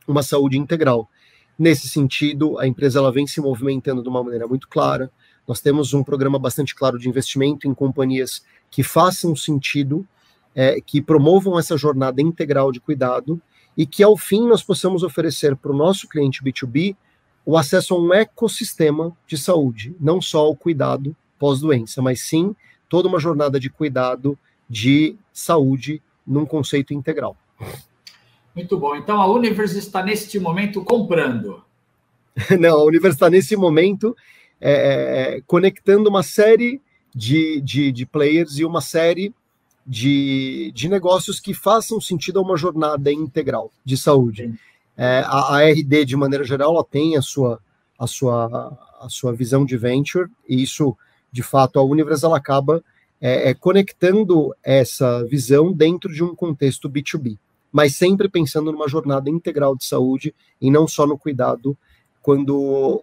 uma 0.07 0.23
saúde 0.23 0.57
integral. 0.57 1.09
Nesse 1.57 1.87
sentido, 1.87 2.57
a 2.57 2.65
empresa 2.65 2.99
ela 2.99 3.11
vem 3.11 3.27
se 3.27 3.39
movimentando 3.39 4.01
de 4.01 4.09
uma 4.09 4.23
maneira 4.23 4.47
muito 4.47 4.67
clara. 4.67 5.11
Nós 5.47 5.59
temos 5.61 5.93
um 5.93 6.03
programa 6.03 6.39
bastante 6.39 6.73
claro 6.73 6.97
de 6.97 7.07
investimento 7.07 7.67
em 7.67 7.73
companhias 7.73 8.43
que 8.69 8.81
façam 8.81 9.35
sentido, 9.35 10.07
é, 10.55 10.81
que 10.81 11.01
promovam 11.01 11.59
essa 11.59 11.77
jornada 11.77 12.21
integral 12.21 12.71
de 12.71 12.79
cuidado 12.79 13.41
e 13.77 13.85
que, 13.85 14.03
ao 14.03 14.17
fim, 14.17 14.47
nós 14.47 14.63
possamos 14.63 15.03
oferecer 15.03 15.55
para 15.55 15.71
o 15.71 15.75
nosso 15.75 16.07
cliente 16.07 16.43
B2B 16.43 16.95
o 17.45 17.57
acesso 17.57 17.95
a 17.95 17.99
um 17.99 18.13
ecossistema 18.13 19.15
de 19.25 19.37
saúde, 19.37 19.95
não 19.99 20.21
só 20.21 20.49
o 20.49 20.55
cuidado 20.55 21.15
pós-doença, 21.39 22.01
mas 22.01 22.21
sim 22.21 22.55
toda 22.87 23.07
uma 23.07 23.19
jornada 23.19 23.59
de 23.59 23.69
cuidado 23.69 24.37
de 24.69 25.15
saúde 25.33 26.01
num 26.25 26.45
conceito 26.45 26.93
integral. 26.93 27.35
Muito 28.55 28.77
bom. 28.77 28.95
Então 28.95 29.19
a 29.19 29.27
Universe 29.27 29.77
está 29.77 30.03
neste 30.03 30.39
momento 30.39 30.83
comprando. 30.83 31.63
Não, 32.59 32.79
a 32.79 32.83
Universe 32.83 33.15
está 33.15 33.29
nesse 33.29 33.55
momento 33.55 34.15
é, 34.59 34.71
é, 34.71 35.37
é, 35.37 35.41
conectando 35.47 36.09
uma 36.09 36.21
série 36.21 36.81
de, 37.13 37.59
de, 37.61 37.91
de, 37.91 38.05
players 38.05 38.57
e 38.57 38.63
uma 38.63 38.79
série 38.79 39.33
de, 39.85 40.71
de 40.73 40.87
negócios 40.87 41.39
que 41.39 41.53
façam 41.53 41.99
sentido 41.99 42.39
a 42.39 42.41
uma 42.41 42.57
jornada 42.57 43.11
integral 43.11 43.71
de 43.83 43.97
saúde. 43.97 44.53
É, 44.95 45.23
a, 45.25 45.55
a, 45.55 45.69
RD, 45.69 46.05
de 46.05 46.15
maneira 46.15 46.43
geral, 46.43 46.73
ela 46.73 46.83
tem 46.83 47.17
a 47.17 47.21
sua, 47.21 47.59
a, 47.97 48.07
sua, 48.07 48.77
a 48.99 49.09
sua 49.09 49.33
visão 49.33 49.65
de 49.65 49.77
venture, 49.77 50.29
e 50.47 50.61
isso, 50.61 50.95
de 51.31 51.41
fato, 51.41 51.79
a 51.79 51.83
Universe 51.83 52.25
ela 52.25 52.37
acaba 52.37 52.83
é, 53.19 53.49
é 53.49 53.53
conectando 53.53 54.55
essa 54.63 55.23
visão 55.25 55.71
dentro 55.71 56.13
de 56.13 56.23
um 56.23 56.35
contexto 56.35 56.89
B2B 56.89 57.37
mas 57.71 57.95
sempre 57.95 58.27
pensando 58.27 58.71
numa 58.71 58.87
jornada 58.87 59.29
integral 59.29 59.75
de 59.75 59.85
saúde 59.85 60.35
e 60.59 60.69
não 60.69 60.87
só 60.87 61.07
no 61.07 61.17
cuidado 61.17 61.77
quando 62.21 63.01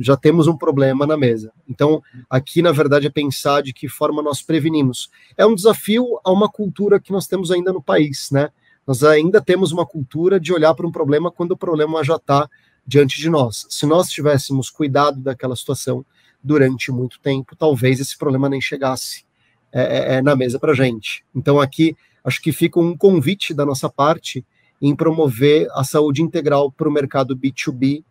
já 0.00 0.16
temos 0.16 0.46
um 0.46 0.56
problema 0.56 1.06
na 1.06 1.16
mesa. 1.16 1.52
Então, 1.68 2.02
aqui, 2.28 2.60
na 2.60 2.72
verdade, 2.72 3.06
é 3.06 3.10
pensar 3.10 3.62
de 3.62 3.72
que 3.72 3.88
forma 3.88 4.22
nós 4.22 4.42
prevenimos. 4.42 5.08
É 5.36 5.46
um 5.46 5.54
desafio 5.54 6.18
a 6.24 6.32
uma 6.32 6.48
cultura 6.48 6.98
que 6.98 7.12
nós 7.12 7.26
temos 7.26 7.50
ainda 7.50 7.72
no 7.72 7.82
país, 7.82 8.30
né? 8.30 8.50
Nós 8.86 9.04
ainda 9.04 9.40
temos 9.40 9.70
uma 9.70 9.86
cultura 9.86 10.40
de 10.40 10.52
olhar 10.52 10.74
para 10.74 10.86
um 10.86 10.90
problema 10.90 11.30
quando 11.30 11.52
o 11.52 11.56
problema 11.56 12.02
já 12.02 12.16
está 12.16 12.48
diante 12.84 13.18
de 13.18 13.30
nós. 13.30 13.66
Se 13.70 13.86
nós 13.86 14.08
tivéssemos 14.08 14.68
cuidado 14.68 15.20
daquela 15.20 15.54
situação 15.54 16.04
durante 16.42 16.90
muito 16.90 17.20
tempo, 17.20 17.54
talvez 17.54 18.00
esse 18.00 18.18
problema 18.18 18.48
nem 18.48 18.60
chegasse 18.60 19.24
é, 19.72 19.82
é, 19.82 20.14
é 20.14 20.22
na 20.22 20.34
mesa 20.34 20.58
para 20.58 20.74
gente. 20.74 21.24
Então, 21.32 21.60
aqui 21.60 21.96
acho 22.24 22.42
que 22.42 22.50
fica 22.50 22.80
um 22.80 22.96
convite 22.96 23.54
da 23.54 23.64
nossa 23.64 23.88
parte 23.88 24.44
em 24.82 24.96
promover 24.96 25.68
a 25.72 25.84
saúde 25.84 26.22
integral 26.22 26.72
para 26.72 26.88
o 26.88 26.92
mercado 26.92 27.36
B2B 27.36 28.02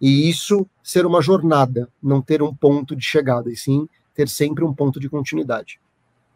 e 0.00 0.28
isso 0.28 0.66
ser 0.82 1.04
uma 1.04 1.20
jornada, 1.20 1.88
não 2.02 2.22
ter 2.22 2.42
um 2.42 2.54
ponto 2.54 2.94
de 2.94 3.04
chegada, 3.04 3.50
e 3.50 3.56
sim 3.56 3.88
ter 4.14 4.28
sempre 4.28 4.64
um 4.64 4.74
ponto 4.74 4.98
de 4.98 5.08
continuidade. 5.08 5.80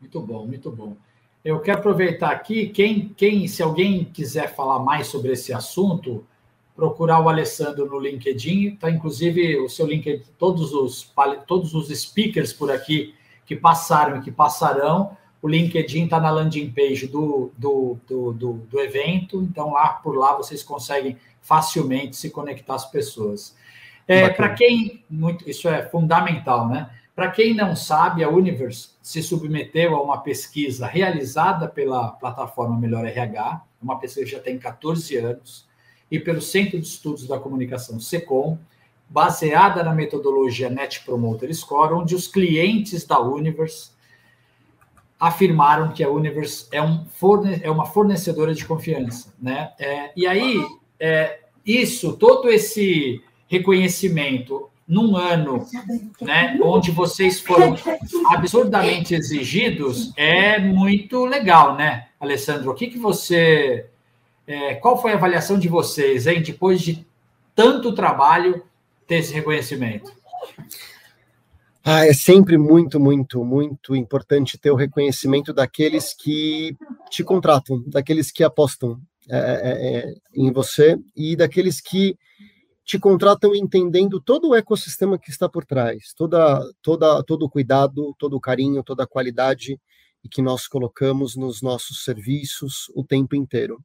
Muito 0.00 0.21
bom, 0.21 0.47
muito 0.47 0.71
bom. 0.71 0.97
Eu 1.45 1.59
quero 1.61 1.81
aproveitar 1.81 2.31
aqui, 2.31 2.69
quem, 2.69 3.09
quem, 3.16 3.49
se 3.49 3.62
alguém 3.62 4.04
quiser 4.04 4.54
falar 4.54 4.78
mais 4.78 5.09
sobre 5.09 5.33
esse 5.33 5.52
assunto, 5.52 6.25
procurar 6.76 7.21
o 7.21 7.28
Alessandro 7.28 7.87
no 7.87 7.99
LinkedIn, 7.99 8.76
tá 8.76 8.90
inclusive 8.90 9.59
o 9.59 9.69
seu 9.69 9.87
LinkedIn, 9.87 10.25
todos 10.38 10.73
os 10.73 11.12
todos 11.47 11.75
os 11.75 11.88
speakers 11.88 12.52
por 12.52 12.71
aqui 12.71 13.14
que 13.45 13.57
passaram 13.57 14.19
e 14.19 14.21
que 14.23 14.31
passarão, 14.31 15.16
o 15.43 15.49
LinkedIn 15.49 16.05
está 16.05 16.21
na 16.21 16.31
landing 16.31 16.71
page 16.71 17.09
do, 17.09 17.51
do, 17.59 17.99
do, 18.07 18.33
do, 18.33 18.53
do 18.53 18.81
evento, 18.81 19.43
então 19.43 19.73
lá 19.73 19.89
por 19.89 20.17
lá 20.17 20.37
vocês 20.37 20.63
conseguem 20.63 21.19
facilmente 21.41 22.17
se 22.17 22.31
conectar 22.31 22.77
às 22.77 22.89
pessoas. 22.89 23.55
É, 24.07 24.29
Para 24.29 24.51
quem 24.51 25.05
muito, 25.11 25.49
isso 25.51 25.69
é 25.69 25.83
fundamental, 25.83 26.69
né? 26.69 26.91
Para 27.15 27.31
quem 27.31 27.55
não 27.55 27.77
sabe, 27.77 28.23
a 28.25 28.29
Universe 28.29 28.91
se 29.03 29.23
submeteu 29.23 29.97
a 29.97 30.03
uma 30.03 30.19
pesquisa 30.19 30.87
realizada 30.87 31.69
pela 31.69 32.09
plataforma 32.13 32.79
Melhor 32.79 33.05
RH, 33.05 33.63
uma 33.83 33.99
pesquisa 33.99 34.25
que 34.25 34.33
já 34.33 34.41
tem 34.41 34.59
14 34.59 35.17
anos, 35.17 35.67
e 36.11 36.19
pelo 36.19 36.41
Centro 36.41 36.81
de 36.81 36.87
Estudos 36.87 37.27
da 37.27 37.39
Comunicação 37.39 37.99
SECOM, 37.99 38.59
baseada 39.09 39.83
na 39.83 39.93
metodologia 39.93 40.71
Net 40.71 41.05
Promoter 41.05 41.53
Score, 41.55 41.95
onde 41.95 42.15
os 42.15 42.27
clientes 42.27 43.05
da 43.05 43.21
Universe 43.21 43.91
afirmaram 45.23 45.93
que 45.93 46.02
a 46.02 46.11
Universe 46.11 46.67
é, 46.73 46.83
um 46.83 47.05
forne 47.05 47.61
é 47.62 47.71
uma 47.71 47.87
fornecedora 47.87 48.52
de 48.52 48.64
confiança, 48.64 49.33
né? 49.41 49.71
É, 49.79 50.11
e 50.17 50.26
aí, 50.26 50.61
é, 50.99 51.38
isso, 51.64 52.17
todo 52.17 52.50
esse 52.50 53.23
reconhecimento 53.47 54.69
num 54.87 55.17
ano, 55.17 55.64
né, 56.21 56.59
onde 56.61 56.91
vocês 56.91 57.41
foram 57.41 57.76
absurdamente 58.35 59.14
exigidos, 59.14 60.12
é 60.17 60.59
muito 60.59 61.25
legal, 61.25 61.76
né, 61.76 62.09
Alessandro? 62.19 62.73
O 62.73 62.75
que, 62.75 62.88
que 62.88 62.99
você. 62.99 63.87
É, 64.45 64.75
qual 64.75 65.00
foi 65.00 65.12
a 65.12 65.14
avaliação 65.14 65.57
de 65.57 65.69
vocês, 65.69 66.26
hein, 66.26 66.43
depois 66.43 66.83
de 66.83 67.07
tanto 67.55 67.95
trabalho, 67.95 68.61
ter 69.07 69.19
esse 69.19 69.33
reconhecimento? 69.33 70.12
Ah, 71.85 72.07
é 72.07 72.12
sempre 72.12 72.57
muito, 72.57 73.01
muito, 73.01 73.45
muito 73.45 73.97
importante 73.97 74.57
ter 74.57 74.71
o 74.71 74.77
reconhecimento 74.77 75.53
daqueles 75.53 76.15
que 76.15 76.77
te 77.11 77.25
contratam, 77.25 77.83
daqueles 77.89 78.31
que 78.31 78.45
apostam 78.45 79.01
é, 79.29 79.39
é, 79.39 79.97
é 79.97 80.15
em 80.33 80.53
você 80.53 80.97
e 81.17 81.35
daqueles 81.35 81.81
que 81.81 82.17
te 82.85 83.01
contratam 83.01 83.53
entendendo 83.53 84.21
todo 84.21 84.51
o 84.51 84.55
ecossistema 84.55 85.19
que 85.19 85.31
está 85.31 85.49
por 85.49 85.65
trás, 85.65 86.12
toda, 86.17 86.61
toda, 86.83 87.21
todo 87.25 87.47
o 87.47 87.51
cuidado, 87.51 88.15
todo 88.17 88.37
o 88.37 88.41
carinho, 88.41 88.85
toda 88.85 89.03
a 89.03 89.09
qualidade 89.09 89.77
que 90.31 90.41
nós 90.41 90.69
colocamos 90.69 91.35
nos 91.35 91.62
nossos 91.62 92.05
serviços 92.05 92.91
o 92.95 93.03
tempo 93.03 93.35
inteiro. 93.35 93.83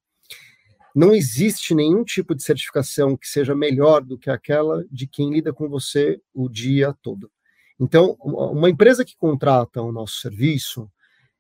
Não 0.96 1.14
existe 1.14 1.74
nenhum 1.74 2.04
tipo 2.04 2.36
de 2.36 2.44
certificação 2.44 3.18
que 3.18 3.28
seja 3.28 3.56
melhor 3.56 4.04
do 4.04 4.20
que 4.20 4.30
aquela 4.30 4.86
de 4.92 5.08
quem 5.08 5.32
lida 5.32 5.52
com 5.52 5.68
você 5.68 6.20
o 6.32 6.48
dia 6.48 6.96
todo. 7.02 7.32
Então, 7.80 8.18
uma 8.22 8.70
empresa 8.70 9.06
que 9.06 9.16
contrata 9.16 9.82
o 9.82 9.92
nosso 9.92 10.20
serviço, 10.20 10.90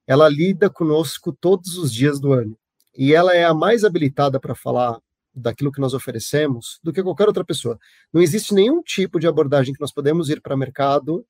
ela 0.05 0.29
lida 0.29 0.69
conosco 0.69 1.33
todos 1.33 1.77
os 1.77 1.91
dias 1.91 2.19
do 2.19 2.31
ano. 2.31 2.57
E 2.95 3.13
ela 3.13 3.35
é 3.35 3.43
a 3.43 3.53
mais 3.53 3.83
habilitada 3.83 4.39
para 4.39 4.55
falar 4.55 4.99
daquilo 5.33 5.71
que 5.71 5.81
nós 5.81 5.93
oferecemos 5.93 6.79
do 6.83 6.91
que 6.91 7.03
qualquer 7.03 7.27
outra 7.27 7.45
pessoa. 7.45 7.77
Não 8.11 8.21
existe 8.21 8.53
nenhum 8.53 8.81
tipo 8.81 9.19
de 9.19 9.27
abordagem 9.27 9.73
que 9.73 9.81
nós 9.81 9.91
podemos 9.91 10.29
ir 10.29 10.41
para 10.41 10.55
o 10.55 10.57
mercado 10.57 11.25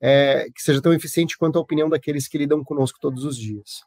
é, 0.00 0.46
que 0.54 0.62
seja 0.62 0.80
tão 0.80 0.94
eficiente 0.94 1.36
quanto 1.36 1.58
a 1.58 1.62
opinião 1.62 1.88
daqueles 1.88 2.26
que 2.26 2.38
lidam 2.38 2.64
conosco 2.64 2.98
todos 3.00 3.24
os 3.24 3.36
dias. 3.36 3.82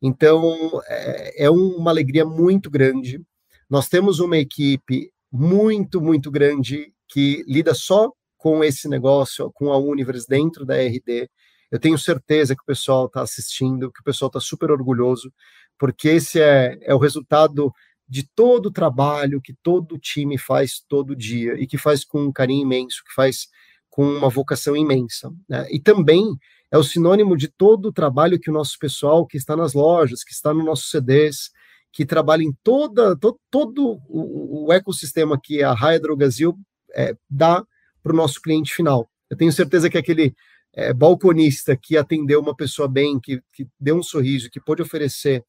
Então, 0.00 0.80
é, 0.86 1.44
é 1.44 1.50
uma 1.50 1.90
alegria 1.90 2.24
muito 2.24 2.70
grande. 2.70 3.20
Nós 3.68 3.88
temos 3.88 4.18
uma 4.18 4.38
equipe 4.38 5.12
muito, 5.30 6.00
muito 6.00 6.30
grande 6.30 6.92
que 7.06 7.44
lida 7.46 7.74
só 7.74 8.10
com 8.40 8.64
esse 8.64 8.88
negócio, 8.88 9.52
com 9.52 9.70
a 9.70 9.76
Univers 9.76 10.24
dentro 10.24 10.64
da 10.64 10.74
RD. 10.74 11.28
Eu 11.70 11.78
tenho 11.78 11.98
certeza 11.98 12.56
que 12.56 12.62
o 12.62 12.66
pessoal 12.66 13.04
está 13.04 13.20
assistindo, 13.20 13.92
que 13.92 14.00
o 14.00 14.04
pessoal 14.04 14.28
está 14.28 14.40
super 14.40 14.70
orgulhoso, 14.70 15.30
porque 15.78 16.08
esse 16.08 16.40
é, 16.40 16.78
é 16.80 16.94
o 16.94 16.98
resultado 16.98 17.70
de 18.08 18.26
todo 18.34 18.66
o 18.66 18.72
trabalho 18.72 19.42
que 19.42 19.54
todo 19.62 19.98
time 19.98 20.38
faz 20.38 20.82
todo 20.88 21.14
dia 21.14 21.52
e 21.60 21.66
que 21.66 21.76
faz 21.76 22.02
com 22.02 22.24
um 22.24 22.32
carinho 22.32 22.62
imenso, 22.62 23.04
que 23.06 23.12
faz 23.12 23.46
com 23.90 24.04
uma 24.04 24.30
vocação 24.30 24.74
imensa. 24.74 25.30
Né? 25.46 25.66
E 25.70 25.78
também 25.78 26.24
é 26.70 26.78
o 26.78 26.82
sinônimo 26.82 27.36
de 27.36 27.46
todo 27.46 27.90
o 27.90 27.92
trabalho 27.92 28.40
que 28.40 28.48
o 28.48 28.54
nosso 28.54 28.78
pessoal 28.78 29.26
que 29.26 29.36
está 29.36 29.54
nas 29.54 29.74
lojas, 29.74 30.24
que 30.24 30.32
está 30.32 30.54
no 30.54 30.64
nossos 30.64 30.90
CDs, 30.90 31.50
que 31.92 32.06
trabalha 32.06 32.42
em 32.42 32.56
toda, 32.64 33.14
to, 33.16 33.38
todo 33.50 34.00
o, 34.08 34.66
o, 34.66 34.72
ecossistema 34.72 35.38
que 35.38 35.62
a 35.62 35.74
Raia 35.74 36.00
Drogasil 36.00 36.58
é, 36.94 37.14
dá 37.28 37.62
para 38.02 38.12
o 38.12 38.16
nosso 38.16 38.40
cliente 38.40 38.74
final. 38.74 39.10
Eu 39.28 39.36
tenho 39.36 39.52
certeza 39.52 39.88
que 39.88 39.98
aquele 39.98 40.34
é, 40.74 40.92
balconista 40.92 41.76
que 41.76 41.96
atendeu 41.96 42.40
uma 42.40 42.54
pessoa 42.54 42.88
bem, 42.88 43.18
que, 43.20 43.42
que 43.52 43.66
deu 43.78 43.96
um 43.96 44.02
sorriso, 44.02 44.50
que 44.50 44.60
pôde 44.60 44.82
oferecer 44.82 45.44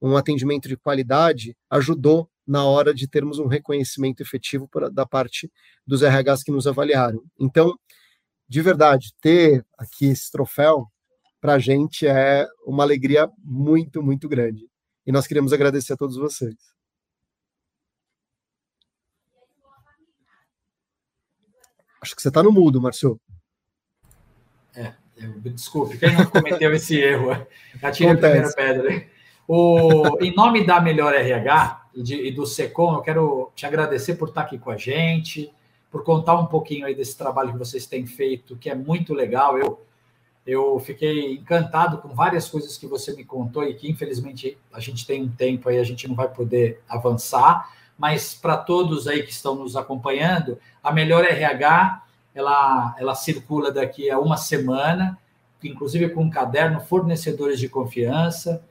um 0.00 0.16
atendimento 0.16 0.68
de 0.68 0.76
qualidade 0.76 1.56
ajudou 1.68 2.30
na 2.46 2.64
hora 2.64 2.94
de 2.94 3.06
termos 3.06 3.38
um 3.38 3.46
reconhecimento 3.46 4.22
efetivo 4.22 4.68
pra, 4.68 4.88
da 4.88 5.04
parte 5.04 5.50
dos 5.86 6.02
RHs 6.02 6.42
que 6.42 6.52
nos 6.52 6.66
avaliaram. 6.66 7.22
Então, 7.38 7.76
de 8.48 8.62
verdade, 8.62 9.12
ter 9.20 9.64
aqui 9.76 10.06
esse 10.06 10.30
troféu 10.30 10.86
para 11.40 11.54
a 11.54 11.58
gente 11.58 12.06
é 12.06 12.46
uma 12.66 12.82
alegria 12.82 13.28
muito, 13.44 14.02
muito 14.02 14.28
grande. 14.28 14.66
E 15.06 15.12
nós 15.12 15.26
queremos 15.26 15.52
agradecer 15.52 15.92
a 15.92 15.96
todos 15.96 16.16
vocês. 16.16 16.54
Acho 22.00 22.14
que 22.14 22.22
você 22.22 22.28
está 22.28 22.42
no 22.42 22.52
mudo, 22.52 22.80
Marcio. 22.80 23.20
É, 24.74 24.92
desculpe, 25.36 25.98
quem 25.98 26.14
não 26.14 26.26
cometeu 26.26 26.72
esse 26.72 26.98
erro? 26.98 27.30
Atira 27.82 28.12
a 28.12 28.16
primeira 28.16 28.52
pedra. 28.52 29.06
O, 29.46 30.22
em 30.22 30.34
nome 30.34 30.64
da 30.64 30.80
Melhor 30.80 31.14
RH 31.14 31.88
e, 31.94 32.02
de, 32.02 32.26
e, 32.28 32.30
do 32.30 32.46
SECOM, 32.46 32.94
eu 32.94 33.00
quero 33.00 33.52
te 33.56 33.64
agradecer 33.64 34.14
por 34.14 34.28
estar 34.28 34.42
aqui 34.42 34.58
com 34.58 34.70
a 34.70 34.76
gente, 34.76 35.50
por 35.90 36.04
contar 36.04 36.38
um 36.38 36.46
pouquinho 36.46 36.86
aí 36.86 36.94
desse 36.94 37.16
trabalho 37.16 37.52
que 37.52 37.58
vocês 37.58 37.86
têm 37.86 38.06
feito, 38.06 38.56
que 38.56 38.68
é 38.68 38.74
muito 38.74 39.14
legal. 39.14 39.58
Eu, 39.58 39.80
eu 40.46 40.78
fiquei 40.80 41.32
encantado 41.34 41.98
com 41.98 42.08
várias 42.08 42.48
coisas 42.48 42.76
que 42.76 42.86
você 42.86 43.16
me 43.16 43.24
contou 43.24 43.64
e 43.64 43.74
que, 43.74 43.90
infelizmente, 43.90 44.58
a 44.72 44.80
gente 44.80 45.06
tem 45.06 45.22
um 45.22 45.28
tempo 45.28 45.68
aí, 45.68 45.78
a 45.78 45.84
gente 45.84 46.06
não 46.06 46.14
vai 46.14 46.28
poder 46.28 46.82
avançar, 46.86 47.72
mas 47.98 48.32
para 48.32 48.56
todos 48.56 49.08
aí 49.08 49.24
que 49.24 49.32
estão 49.32 49.56
nos 49.56 49.76
acompanhando, 49.76 50.56
a 50.82 50.92
Melhor 50.92 51.24
RH, 51.24 52.04
ela, 52.32 52.94
ela 52.96 53.14
circula 53.16 53.72
daqui 53.72 54.08
a 54.08 54.20
uma 54.20 54.36
semana, 54.36 55.18
inclusive 55.62 56.08
com 56.10 56.22
um 56.22 56.30
caderno 56.30 56.80
Fornecedores 56.80 57.58
de 57.58 57.68
Confiança, 57.68 58.62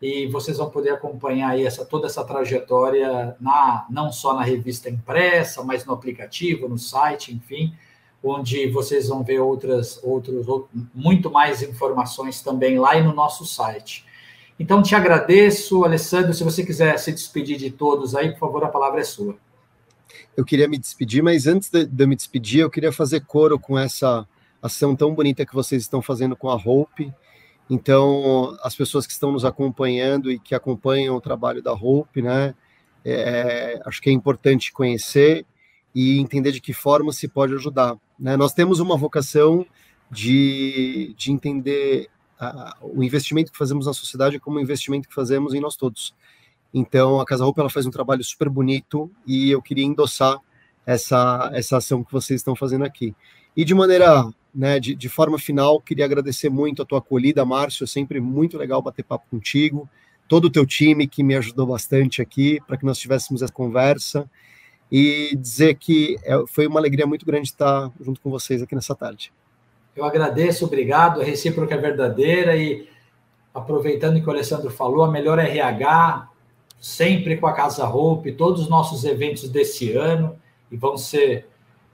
e 0.00 0.26
vocês 0.28 0.58
vão 0.58 0.70
poder 0.70 0.90
acompanhar 0.90 1.50
aí 1.50 1.66
essa, 1.66 1.84
toda 1.84 2.06
essa 2.06 2.22
trajetória 2.22 3.34
na, 3.40 3.86
não 3.90 4.12
só 4.12 4.34
na 4.34 4.42
revista 4.42 4.88
impressa, 4.88 5.64
mas 5.64 5.84
no 5.84 5.92
aplicativo, 5.92 6.68
no 6.68 6.78
site, 6.78 7.34
enfim, 7.34 7.74
onde 8.22 8.68
vocês 8.68 9.08
vão 9.08 9.24
ver 9.24 9.40
outras, 9.40 9.98
outros, 10.02 10.46
muito 10.94 11.30
mais 11.30 11.62
informações 11.62 12.42
também 12.42 12.78
lá 12.78 12.96
e 12.96 13.02
no 13.02 13.14
nosso 13.14 13.44
site. 13.44 14.04
Então, 14.58 14.82
te 14.82 14.94
agradeço, 14.94 15.84
Alessandro. 15.84 16.32
Se 16.32 16.42
você 16.42 16.64
quiser 16.64 16.98
se 16.98 17.12
despedir 17.12 17.58
de 17.58 17.70
todos 17.70 18.14
aí, 18.14 18.30
por 18.32 18.38
favor, 18.38 18.64
a 18.64 18.68
palavra 18.68 19.00
é 19.00 19.04
sua. 19.04 19.36
Eu 20.36 20.44
queria 20.44 20.68
me 20.68 20.78
despedir, 20.78 21.22
mas 21.22 21.46
antes 21.46 21.70
de, 21.70 21.84
de 21.84 22.04
eu 22.04 22.08
me 22.08 22.16
despedir, 22.16 22.60
eu 22.60 22.70
queria 22.70 22.92
fazer 22.92 23.20
coro 23.20 23.58
com 23.58 23.78
essa 23.78 24.26
ação 24.62 24.96
tão 24.96 25.14
bonita 25.14 25.44
que 25.44 25.54
vocês 25.54 25.82
estão 25.82 26.00
fazendo 26.00 26.36
com 26.36 26.48
a 26.48 26.54
Hope 26.54 27.12
então, 27.68 28.56
as 28.62 28.76
pessoas 28.76 29.06
que 29.06 29.12
estão 29.12 29.32
nos 29.32 29.44
acompanhando 29.44 30.30
e 30.30 30.38
que 30.38 30.54
acompanham 30.54 31.16
o 31.16 31.20
trabalho 31.20 31.62
da 31.62 31.72
Hope, 31.72 32.22
né, 32.22 32.54
é, 33.04 33.80
acho 33.84 34.00
que 34.00 34.08
é 34.08 34.12
importante 34.12 34.72
conhecer 34.72 35.44
e 35.94 36.18
entender 36.18 36.52
de 36.52 36.60
que 36.60 36.72
forma 36.72 37.12
se 37.12 37.26
pode 37.26 37.54
ajudar. 37.54 37.96
Né? 38.18 38.36
Nós 38.36 38.52
temos 38.52 38.78
uma 38.78 38.96
vocação 38.96 39.66
de, 40.10 41.14
de 41.16 41.32
entender 41.32 42.08
o 42.82 43.02
investimento 43.02 43.50
que 43.50 43.58
fazemos 43.58 43.86
na 43.86 43.92
sociedade 43.92 44.38
como 44.38 44.58
um 44.58 44.60
investimento 44.60 45.08
que 45.08 45.14
fazemos 45.14 45.54
em 45.54 45.60
nós 45.60 45.76
todos. 45.76 46.14
Então, 46.72 47.20
a 47.20 47.24
Casa 47.24 47.44
Roupa 47.44 47.62
ela 47.62 47.70
faz 47.70 47.86
um 47.86 47.90
trabalho 47.90 48.22
super 48.22 48.48
bonito 48.48 49.10
e 49.26 49.50
eu 49.50 49.62
queria 49.62 49.84
endossar 49.84 50.38
essa, 50.84 51.50
essa 51.54 51.78
ação 51.78 52.04
que 52.04 52.12
vocês 52.12 52.40
estão 52.40 52.54
fazendo 52.54 52.84
aqui. 52.84 53.14
E 53.56 53.64
de 53.64 53.74
maneira 53.74 54.28
né, 54.54 54.80
de, 54.80 54.94
de, 54.94 55.08
forma 55.08 55.38
final, 55.38 55.80
queria 55.80 56.04
agradecer 56.04 56.48
muito 56.48 56.82
a 56.82 56.84
tua 56.84 56.98
acolhida, 56.98 57.44
Márcio. 57.44 57.84
É 57.84 57.86
sempre 57.86 58.20
muito 58.20 58.56
legal 58.56 58.80
bater 58.80 59.02
papo 59.02 59.26
contigo. 59.30 59.88
Todo 60.28 60.46
o 60.46 60.50
teu 60.50 60.66
time 60.66 61.06
que 61.06 61.22
me 61.22 61.34
ajudou 61.36 61.66
bastante 61.66 62.22
aqui 62.22 62.58
para 62.66 62.76
que 62.76 62.84
nós 62.84 62.98
tivéssemos 62.98 63.42
essa 63.42 63.52
conversa. 63.52 64.28
E 64.90 65.36
dizer 65.36 65.74
que 65.74 66.16
é, 66.22 66.42
foi 66.46 66.66
uma 66.66 66.78
alegria 66.78 67.06
muito 67.06 67.26
grande 67.26 67.48
estar 67.48 67.90
junto 68.00 68.20
com 68.20 68.30
vocês 68.30 68.62
aqui 68.62 68.74
nessa 68.74 68.94
tarde. 68.94 69.32
Eu 69.96 70.04
agradeço, 70.04 70.66
obrigado. 70.66 71.22
A 71.22 71.24
recíproca 71.24 71.74
é 71.74 71.78
verdadeira 71.78 72.54
e 72.54 72.86
aproveitando 73.54 74.20
que 74.20 74.28
o 74.28 74.30
Alessandro 74.30 74.68
falou, 74.70 75.02
a 75.02 75.10
melhor 75.10 75.38
RH, 75.38 76.28
sempre 76.78 77.38
com 77.38 77.46
a 77.46 77.54
Casa 77.54 77.88
Hope, 77.88 78.32
todos 78.32 78.60
os 78.60 78.68
nossos 78.68 79.04
eventos 79.04 79.48
desse 79.48 79.92
ano, 79.92 80.36
e 80.70 80.76
vão 80.76 80.98
ser 80.98 81.48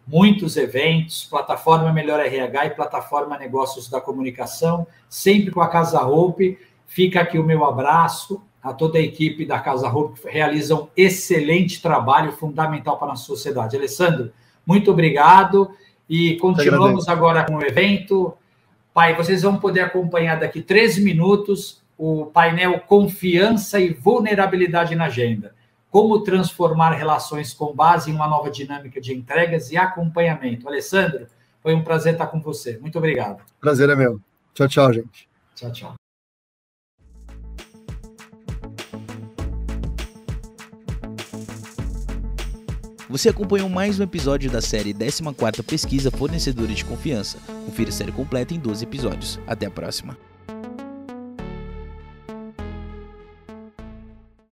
muitos 0.05 0.57
eventos, 0.57 1.25
plataforma 1.25 1.93
Melhor 1.93 2.19
RH 2.19 2.67
e 2.67 2.71
plataforma 2.71 3.38
Negócios 3.38 3.88
da 3.88 4.01
Comunicação, 4.01 4.85
sempre 5.09 5.53
com 5.53 5.61
a 5.61 5.69
Casa 5.69 6.03
Hope. 6.03 6.59
Fica 6.87 7.21
aqui 7.21 7.38
o 7.38 7.45
meu 7.45 7.65
abraço 7.65 8.43
a 8.61 8.73
toda 8.73 8.99
a 8.99 9.03
equipe 9.03 9.47
da 9.47 9.61
Casa 9.61 9.88
Hope, 9.88 10.21
que 10.21 10.29
realiza 10.29 10.75
um 10.75 10.88
excelente 10.97 11.81
trabalho 11.81 12.33
fundamental 12.33 12.97
para 12.97 13.07
a 13.07 13.11
nossa 13.11 13.25
sociedade. 13.25 13.77
Alessandro, 13.77 14.33
muito 14.67 14.91
obrigado 14.91 15.71
e 16.14 16.37
continuamos 16.37 17.09
agora 17.09 17.42
com 17.42 17.57
o 17.57 17.64
evento. 17.64 18.37
Pai, 18.92 19.16
vocês 19.16 19.40
vão 19.40 19.57
poder 19.57 19.81
acompanhar 19.81 20.38
daqui 20.38 20.61
três 20.61 20.98
minutos 20.98 21.83
o 21.96 22.27
painel 22.27 22.81
Confiança 22.81 23.81
e 23.81 23.94
Vulnerabilidade 23.94 24.94
na 24.94 25.07
Agenda. 25.07 25.55
Como 25.90 26.22
transformar 26.22 26.90
relações 26.90 27.55
com 27.55 27.75
base 27.75 28.11
em 28.11 28.14
uma 28.14 28.29
nova 28.29 28.51
dinâmica 28.51 29.01
de 29.01 29.14
entregas 29.14 29.72
e 29.72 29.79
acompanhamento. 29.79 30.68
Alessandro, 30.68 31.29
foi 31.62 31.75
um 31.75 31.83
prazer 31.83 32.12
estar 32.12 32.27
com 32.27 32.42
você. 32.42 32.77
Muito 32.77 32.98
obrigado. 32.98 33.42
Prazer 33.59 33.88
é 33.88 33.96
meu. 33.96 34.20
Tchau, 34.53 34.68
tchau, 34.68 34.92
gente. 34.92 35.27
Tchau, 35.55 35.72
tchau. 35.72 36.02
Você 43.12 43.29
acompanhou 43.29 43.68
mais 43.68 44.01
um 44.01 44.05
episódio 44.05 44.51
da 44.51 44.62
série 44.62 44.94
14ª 44.94 45.62
Pesquisa 45.62 46.11
Fornecedores 46.11 46.77
de 46.77 46.85
Confiança. 46.87 47.37
Confira 47.66 47.90
a 47.90 47.92
série 47.92 48.11
completa 48.11 48.55
em 48.55 48.59
12 48.59 48.85
episódios. 48.85 49.38
Até 49.46 49.66
a 49.66 49.70
próxima. 49.70 50.16